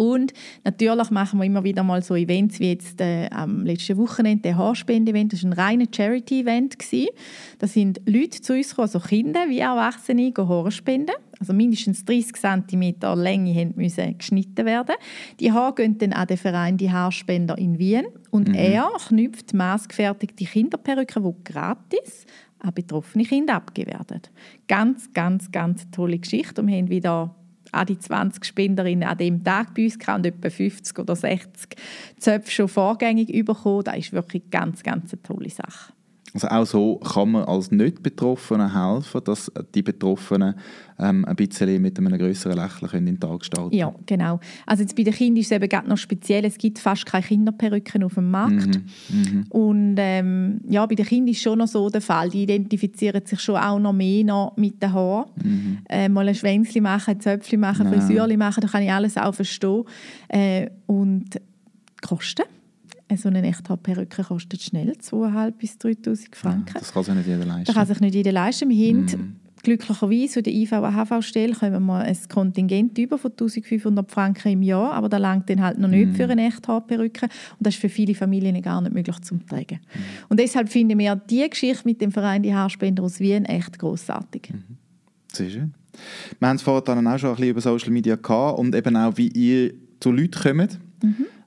[0.00, 0.32] Und
[0.64, 4.56] natürlich machen wir immer wieder mal so Events wie jetzt äh, am letzten Wochenende der
[4.56, 5.34] Haarspende-Event.
[5.34, 6.78] Das war ein reiner Charity-Event.
[7.58, 11.12] Da sind Leute zu uns gekommen, also Kinder wie Erwachsene, die Haare spenden.
[11.38, 14.94] Also mindestens 30 cm Länge müssen geschnitten werden.
[15.38, 18.06] Die Haare gehen dann an den Verein «Die Haarspender» in Wien.
[18.30, 22.24] Und er knüpft maßgefertigte Kinderperücken, die gratis
[22.60, 24.22] an betroffene Kinder abgegeben werden.
[24.66, 26.62] Ganz, ganz, ganz tolle Geschichte.
[26.62, 27.34] Und wir haben wieder
[27.72, 31.76] an die 20 Spenderinnen an dem Tag bei uns gehabt und etwa 50 oder 60
[32.18, 33.84] Zöpfe schon vorgängig bekommen.
[33.84, 35.92] Das ist wirklich ganz, ganz eine tolle Sache.
[36.34, 40.54] Also auch so kann man als Nicht-Betroffener helfen, dass die Betroffenen
[40.98, 44.38] ähm, ein bisschen mit einem größeren Lächeln können in den Tag starten Ja, genau.
[44.66, 46.44] Also jetzt bei den Kindern ist es eben noch speziell.
[46.44, 48.80] Es gibt fast keine Kinderperücken auf dem Markt.
[49.48, 52.28] Und ähm, ja, bei den Kindern ist schon noch so der Fall.
[52.28, 55.82] Die identifizieren sich schon auch noch mehr noch mit den Haaren.
[55.88, 57.92] Äh, mal ein Schwänzchen machen, ein Zöpfchen machen, Ja.
[57.92, 59.84] Frisürchen machen, da kann ich alles auch verstehen.
[60.28, 62.42] Äh, und die Kosten?
[63.16, 66.74] So eine Echthaarperücke kostet schnell 2'500 bis 3'000 Franken.
[66.74, 67.64] Das kann sich nicht jeder leisten.
[67.64, 68.68] Das kann sich nicht jeder leisten.
[68.68, 74.62] Wir haben glücklicherweise von der IV-AHV-Stelle kommen wir ein Kontingent über von 1500 Franken im
[74.62, 77.90] Jahr, aber das langt dann halt noch nicht für eine Echthaarperücke und das ist für
[77.90, 79.80] viele Familien gar nicht möglich zum Tragen.
[80.28, 84.54] Und deshalb finden wir die Geschichte mit dem Verein «Die Haarspender» aus Wien echt großartig.
[85.32, 85.74] Sehr schön.
[86.38, 89.16] Wir haben es vorhin auch schon ein bisschen über Social Media gehabt und eben auch,
[89.16, 90.78] wie ihr zu Leuten kommt.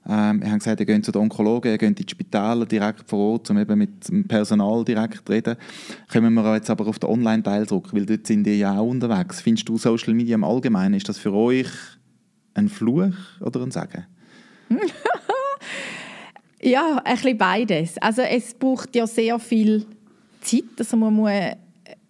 [0.08, 3.08] Ähm, ihr habt gesagt, ihr geht zu den Onkologen, ihr geht in die Spitäler direkt
[3.08, 5.56] vor Ort, um eben mit dem Personal direkt zu reden.
[6.12, 9.40] Kommen wir jetzt aber auf den Online-Teil zurück, weil dort sind ihr ja auch unterwegs.
[9.40, 11.68] Findest du Social Media im Allgemeinen, ist das für euch
[12.54, 14.06] ein Fluch oder ein Segen?
[16.64, 17.98] Ja, ein bisschen beides.
[17.98, 19.84] Also es braucht ja sehr viel
[20.40, 21.30] Zeit, also man muss,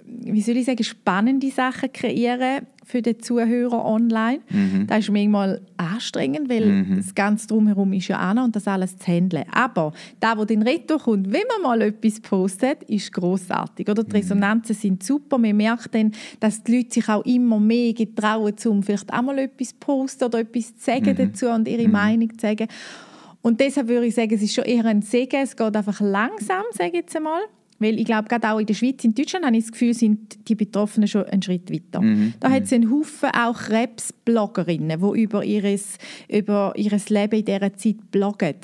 [0.06, 4.40] wie soll ich sagen, spannende Sachen kreieren für den Zuhörer online.
[4.86, 8.98] Das ist manchmal anstrengend, weil das Ganze drumherum ist ja auch noch und das alles
[8.98, 9.44] zu handeln.
[9.50, 13.88] Aber da, wo den Retour kommt, wenn man mal etwas postet, ist großartig.
[13.88, 15.38] Oder die Resonanzen sind super.
[15.38, 19.38] Man merkt dann, dass die Leute sich auch immer mehr getrauen, um vielleicht auch mal
[19.38, 22.68] etwas zu posten oder etwas zu sagen dazu und ihre Meinung zu sagen.
[23.40, 25.42] Und deshalb würde ich sagen, es ist schon eher ein Segen.
[25.42, 27.42] Es geht einfach langsam, sage ich jetzt einmal.
[27.78, 30.48] Weil ich glaube, gerade auch in der Schweiz, in Deutschland, habe ich das Gefühl, sind
[30.48, 32.00] die Betroffenen schon einen Schritt weiter.
[32.40, 35.98] Da hat es einen Haufen auch Krebsbloggerinnen, die über, ihres,
[36.28, 38.54] über ihres Leben in dieser Zeit bloggen.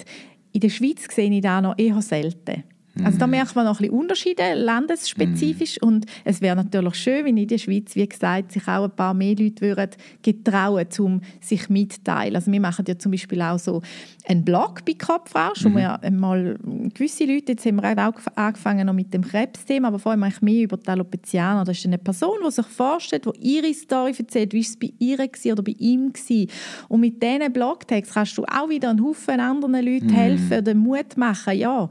[0.52, 2.64] In der Schweiz sehe ich das noch eher selten.
[3.04, 5.80] Also da merkt man noch ein bisschen Unterschiede, landesspezifisch.
[5.80, 9.14] Und es wäre natürlich schön, wenn in der Schweiz, wie gesagt, sich auch ein paar
[9.14, 9.90] mehr Leute würden
[10.22, 12.34] getrauen, um sich mitteilen.
[12.34, 13.82] Also wir machen ja zum Beispiel auch so
[14.26, 15.54] einen Blog bei Kopfrau.
[15.54, 16.18] Schon mhm.
[16.18, 16.58] mal
[16.94, 20.42] gewisse Leute, jetzt haben wir auch angefangen noch mit dem Krebsthema, aber vor allem eigentlich
[20.42, 21.64] mehr über die Alopezianer.
[21.64, 25.18] Das ist eine Person, die sich vorstellt, die ihre Story erzählt, wie es bei ihr
[25.18, 26.46] war oder bei ihm war.
[26.88, 30.14] Und mit diesen Blogtext kannst du auch wieder einen Haufen anderen Leuten mhm.
[30.14, 31.56] helfen oder Mut machen.
[31.56, 31.88] Ja,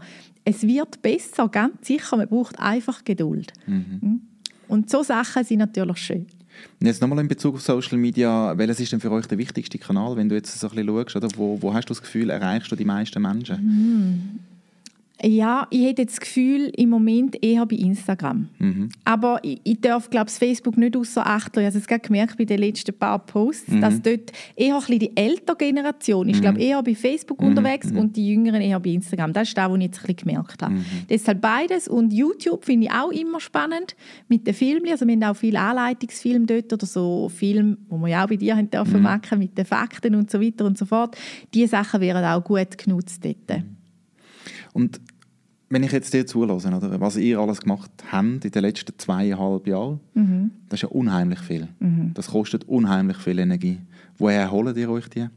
[0.49, 2.17] es wird besser, ganz sicher.
[2.17, 3.53] Man braucht einfach Geduld.
[3.67, 3.99] Mhm.
[4.01, 4.21] Hm?
[4.67, 6.25] Und so Sachen sind natürlich schön.
[6.79, 10.17] Jetzt nochmal in Bezug auf Social Media, welches ist denn für euch der wichtigste Kanal,
[10.17, 11.27] wenn du jetzt so ein bisschen schaust, oder?
[11.35, 14.39] Wo, wo hast du das Gefühl, erreichst du die meisten Menschen?
[15.21, 15.29] Mhm.
[15.29, 18.49] Ja, ich hätte das Gefühl, im Moment eher bei Instagram.
[18.57, 18.89] Mhm.
[19.03, 21.67] Aber ich, ich darf, glaube Facebook nicht außer Acht lassen.
[21.67, 23.81] Ich habe es gerade gemerkt bei den letzten paar Posts, mhm.
[23.81, 26.41] dass dort eher ein bisschen die ältere Generation ist, mhm.
[26.41, 27.47] glaube eher bei Facebook mhm.
[27.47, 27.99] unterwegs mhm.
[27.99, 29.33] und die Jüngeren eher bei Instagram.
[29.33, 30.73] Das ist das, was ich jetzt ein bisschen gemerkt habe.
[30.73, 30.85] Mhm.
[31.09, 31.87] Deshalb beides.
[31.87, 33.95] Und YouTube finde ich auch immer spannend
[34.27, 34.89] mit den Filmen.
[34.89, 38.37] Also wir haben auch viele Anleitungsfilme dort oder so Filme, die wir ja auch bei
[38.37, 41.17] dir haben dürfen machen, mit den Fakten und so weiter und so fort.
[41.53, 43.63] Diese Sachen wären auch gut genutzt dort.
[44.73, 44.99] Und
[45.69, 49.67] wenn ich jetzt dir zulasse, oder, was ihr alles gemacht habt in den letzten zweieinhalb
[49.67, 50.51] Jahren, mhm.
[50.67, 51.67] das ist ja unheimlich viel.
[51.79, 52.11] Mhm.
[52.13, 53.79] Das kostet unheimlich viel Energie.
[54.17, 55.27] Woher holt ihr euch die?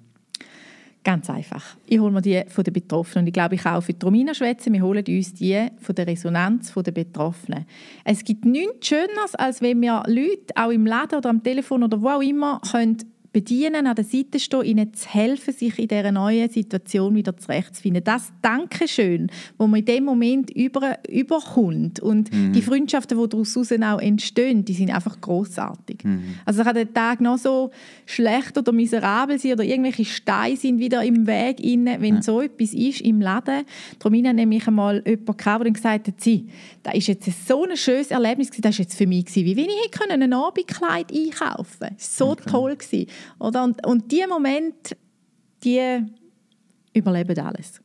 [1.05, 1.77] Ganz einfach.
[1.87, 3.25] Ich hole mir die von den Betroffenen.
[3.25, 4.73] Und ich glaube, ich kann auch für die Romina schwätzen.
[4.73, 7.67] Wir holen uns die von der Resonanz der Betroffenen.
[8.05, 12.01] Es gibt nichts Schöneres, als wenn wir Leute auch im Laden oder am Telefon oder
[12.01, 12.99] wo auch immer können
[13.33, 18.05] bedienen, an der Seite stehen, ihnen zu helfen, sich in dieser neuen Situation wieder zurechtzufinden.
[18.05, 22.53] Das Dankeschön, wo man in dem Moment über, überkommt und mhm.
[22.53, 26.05] die Freundschaften, die daraus auch entstehen, die sind einfach großartig.
[26.05, 26.35] Mhm.
[26.45, 27.71] Also kann der Tag noch so
[28.07, 32.23] schlecht oder miserabel sein oder irgendwelche Steine sind wieder im Weg inne, wenn ja.
[32.23, 33.65] so etwas ist im Laden.
[33.99, 36.49] Darum habe nämlich einmal jemanden gehabt, der gesagt hat, sie,
[36.83, 40.11] das ist jetzt so ein schönes Erlebnis das war jetzt für mich wie wenn ich
[40.11, 41.95] ein Abendkleid einkaufen konnte.
[41.99, 42.51] So okay.
[42.51, 43.07] toll gewesen.
[43.39, 43.65] Oder?
[43.65, 44.97] Und, und diese Momente,
[45.63, 46.05] die
[46.93, 47.81] überleben alles.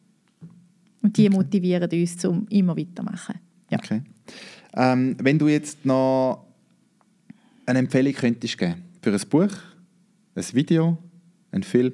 [1.02, 1.36] Und die okay.
[1.36, 3.36] motivieren uns, um immer weiterzumachen.
[3.70, 3.78] Ja.
[3.80, 4.02] Okay.
[4.76, 6.46] Ähm, wenn du jetzt noch
[7.66, 9.56] eine Empfehlung könntest geben für ein Buch,
[10.36, 10.98] ein Video,
[11.52, 11.94] ein Film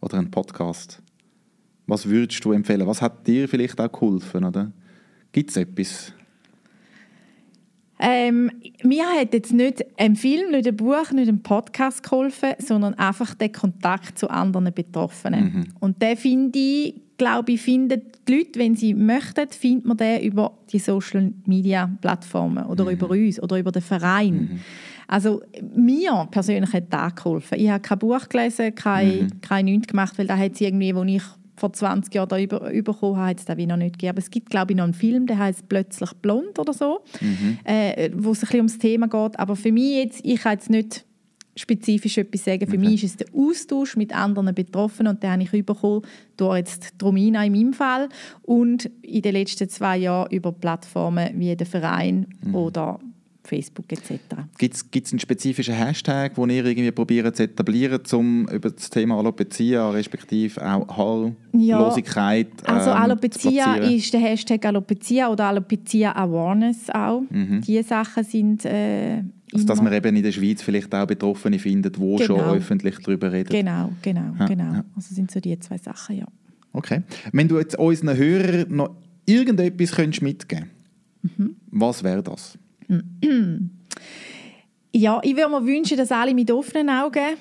[0.00, 1.02] oder ein Podcast,
[1.86, 2.86] was würdest du empfehlen?
[2.86, 4.72] Was hat dir vielleicht auch geholfen?
[5.32, 6.12] Gibt es etwas?
[8.00, 8.50] Ähm,
[8.82, 13.34] mir hat jetzt nicht ein Film, nicht ein Buch, nicht ein Podcast geholfen, sondern einfach
[13.34, 15.44] der Kontakt zu anderen Betroffenen.
[15.44, 15.64] Mhm.
[15.80, 20.22] Und der finde ich, glaube ich, finden die Leute, wenn sie möchten, findet man den
[20.22, 22.90] über die Social Media Plattformen oder mhm.
[22.90, 24.34] über uns oder über den Verein.
[24.34, 24.60] Mhm.
[25.08, 25.42] Also
[25.74, 27.58] mir persönlich hat das geholfen.
[27.58, 29.40] Ich habe kein Buch gelesen, kein, mhm.
[29.40, 31.22] kein nichts gemacht, weil da hat es irgendwie, wo ich
[31.58, 34.10] vor 20 Jahren da über, überkommen habe, hat es noch nicht gegeben.
[34.10, 37.58] Aber es gibt, glaube ich, noch einen Film, der heißt «Plötzlich blond» oder so, mhm.
[37.64, 39.38] äh, wo es ein bisschen ums Thema geht.
[39.38, 41.04] Aber für mich jetzt, ich kann jetzt nicht
[41.58, 42.66] spezifisch etwas sagen.
[42.66, 42.88] Für okay.
[42.88, 46.02] mich ist es der Austausch mit anderen Betroffenen und den habe ich bekommen
[46.36, 48.08] durch jetzt Romina in meinem Fall
[48.42, 52.54] und in den letzten zwei Jahren über Plattformen wie der Verein mhm.
[52.54, 53.00] oder
[53.48, 54.20] Facebook etc.
[54.58, 59.18] Gibt es einen spezifischen Hashtag, den ihr irgendwie probiert zu etablieren, um über das Thema
[59.18, 66.90] Alopecia, respektive auch Haarlosigkeit ja, Also ähm, Alopecia ist der Hashtag Alopecia oder Alopecia Awareness
[66.90, 67.22] auch.
[67.30, 67.62] Mhm.
[67.62, 69.22] Diese Sachen sind äh,
[69.52, 72.24] also, dass man eben in der Schweiz vielleicht auch Betroffene findet, die genau.
[72.24, 73.48] schon öffentlich darüber reden.
[73.48, 74.72] Genau, genau, ja, genau.
[74.72, 74.84] Ja.
[74.94, 76.26] Also sind so die zwei Sachen, ja.
[76.72, 77.02] Okay.
[77.32, 78.94] Wenn du jetzt unseren Hörern noch
[79.24, 80.68] irgendetwas mitgeben
[81.22, 81.56] könntest, mhm.
[81.70, 82.58] was wäre das?
[84.94, 87.36] Ja, ich würde mir wünschen, dass alle mit offenen Augen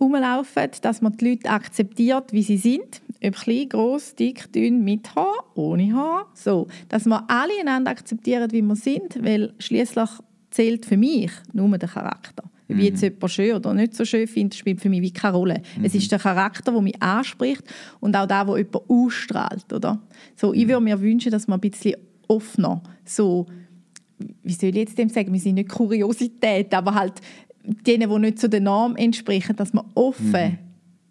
[0.00, 3.00] rumlaufen, dass man die Leute akzeptiert, wie sie sind.
[3.24, 6.26] Ob klein, groß, dick, dünn, mit Haar, ohne Haar.
[6.34, 10.10] So, dass wir alle einander akzeptieren, wie wir sind, weil schließlich
[10.50, 12.44] zählt für mich nur der Charakter.
[12.68, 13.10] Ob ich jetzt mhm.
[13.10, 15.62] jemand schön oder nicht so schön finde, spielt für mich wie keine Rolle.
[15.78, 15.84] Mhm.
[15.84, 17.62] Es ist der Charakter, der mich anspricht
[18.00, 19.72] und auch der, der jemand ausstrahlt.
[19.72, 20.00] Oder?
[20.34, 20.68] So, ich mhm.
[20.68, 21.96] würde mir wünschen, dass man ein bisschen
[22.28, 23.46] offener so
[24.42, 27.20] wie soll ich jetzt dem sagen, wir sind nicht Kuriosität, aber halt
[27.64, 30.58] denen, die nicht zu der Norm entsprechen, dass man offen mhm.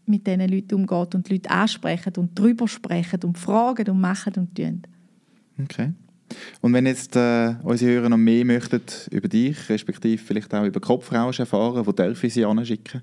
[0.05, 4.33] mit diesen Leuten umgeht und die Leute ansprechen und darüber sprechen und fragen und machen
[4.37, 4.81] und tun.
[5.61, 5.91] Okay.
[6.61, 8.81] Und wenn jetzt äh, unsere Hörer noch mehr möchten
[9.11, 13.01] über dich, respektive vielleicht auch über Kopfrausch erfahren, wo dürfen sie anschicken?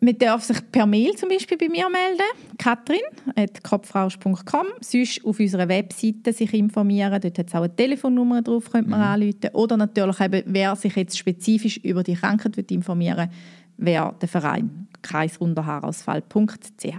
[0.00, 2.20] Man darf sich per Mail zum Beispiel bei mir melden,
[2.58, 4.66] katrin.kopfrausch.com.
[4.80, 7.20] Sonst auf unserer Webseite sich informieren.
[7.20, 9.06] Dort hat es auch eine Telefonnummer drauf, könnte man mhm.
[9.06, 9.50] anrufen.
[9.54, 13.30] Oder natürlich eben, wer sich jetzt spezifisch über die Krankheit wird informieren
[13.76, 16.96] wäre der Verein kreisrunderhaarausfall.ch.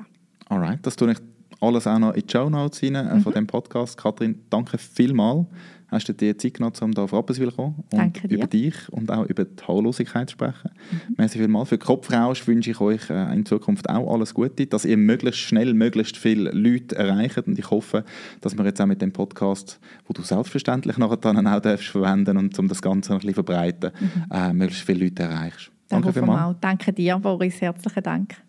[0.50, 1.18] Alright, das tue ich
[1.60, 3.22] alles auch noch in die Show Notes rein, äh, mhm.
[3.22, 3.98] von dem Podcast.
[3.98, 5.48] Kathrin, danke vielmals
[5.90, 9.12] hast du dir Zeit genommen, um hier auf Rapperswil zu kommen und über dich und
[9.12, 10.72] auch über die Haarlosigkeit zu sprechen.
[10.92, 11.16] Mhm.
[11.18, 11.70] Merci vielmals.
[11.70, 15.74] Für Kopfrausch wünsche ich euch äh, in Zukunft auch alles Gute, dass ihr möglichst schnell
[15.74, 18.04] möglichst viele Leute erreicht und ich hoffe,
[18.42, 22.38] dass wir jetzt auch mit dem Podcast, wo du selbstverständlich nachher dann auch darfst verwenden
[22.38, 24.26] und um das Ganze noch ein bisschen verbreiten, mhm.
[24.32, 25.72] äh, möglichst viele Leute erreichst.
[25.90, 26.58] Danke vielmals.
[26.60, 27.62] Danke dir, Boris.
[27.62, 28.47] Herzlichen Dank.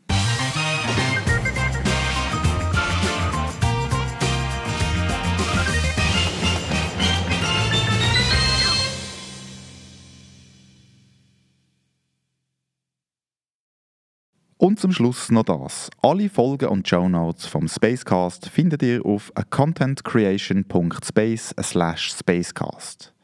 [14.59, 15.88] Und zum Schluss noch das.
[16.02, 21.54] Alle Folgen und Show Notes vom Spacecast findet ihr auf contentcreation.space
[21.96, 23.14] spacecast.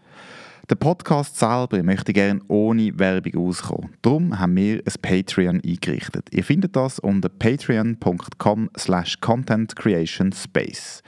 [0.71, 3.91] Der Podcast selber möchte gerne ohne Werbung auskommen.
[4.01, 6.29] Darum haben wir ein Patreon eingerichtet.
[6.33, 11.03] Ihr findet das unter patreon.com slash contentcreationspace.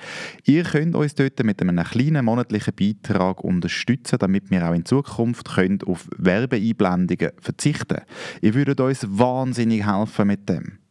[0.45, 5.49] Ihr könnt uns dort mit einem kleinen monatlichen Beitrag unterstützen, damit wir auch in Zukunft
[5.87, 8.03] auf Werbeeinblendungen verzichten
[8.43, 10.86] Ihr würdet uns wahnsinnig helfen mit dem.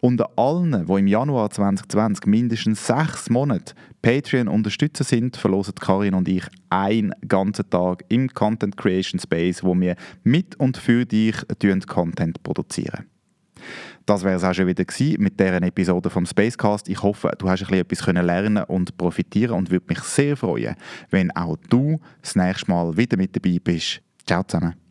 [0.00, 6.28] Unter allen, die im Januar 2020 mindestens sechs Monate Patreon unterstützen sind, verlosen Karin und
[6.28, 11.36] ich einen ganzen Tag im Content Creation Space, wo wir mit und für dich
[11.86, 13.06] Content produzieren.
[14.06, 16.88] Das wäre es auch schon wieder gewesen mit dieser Episode vom Spacecast.
[16.88, 20.74] Ich hoffe, du hast ein bisschen etwas lernen und profitieren und würde mich sehr freuen,
[21.10, 24.02] wenn auch du das nächste Mal wieder mit dabei bist.
[24.26, 24.81] Ciao zusammen.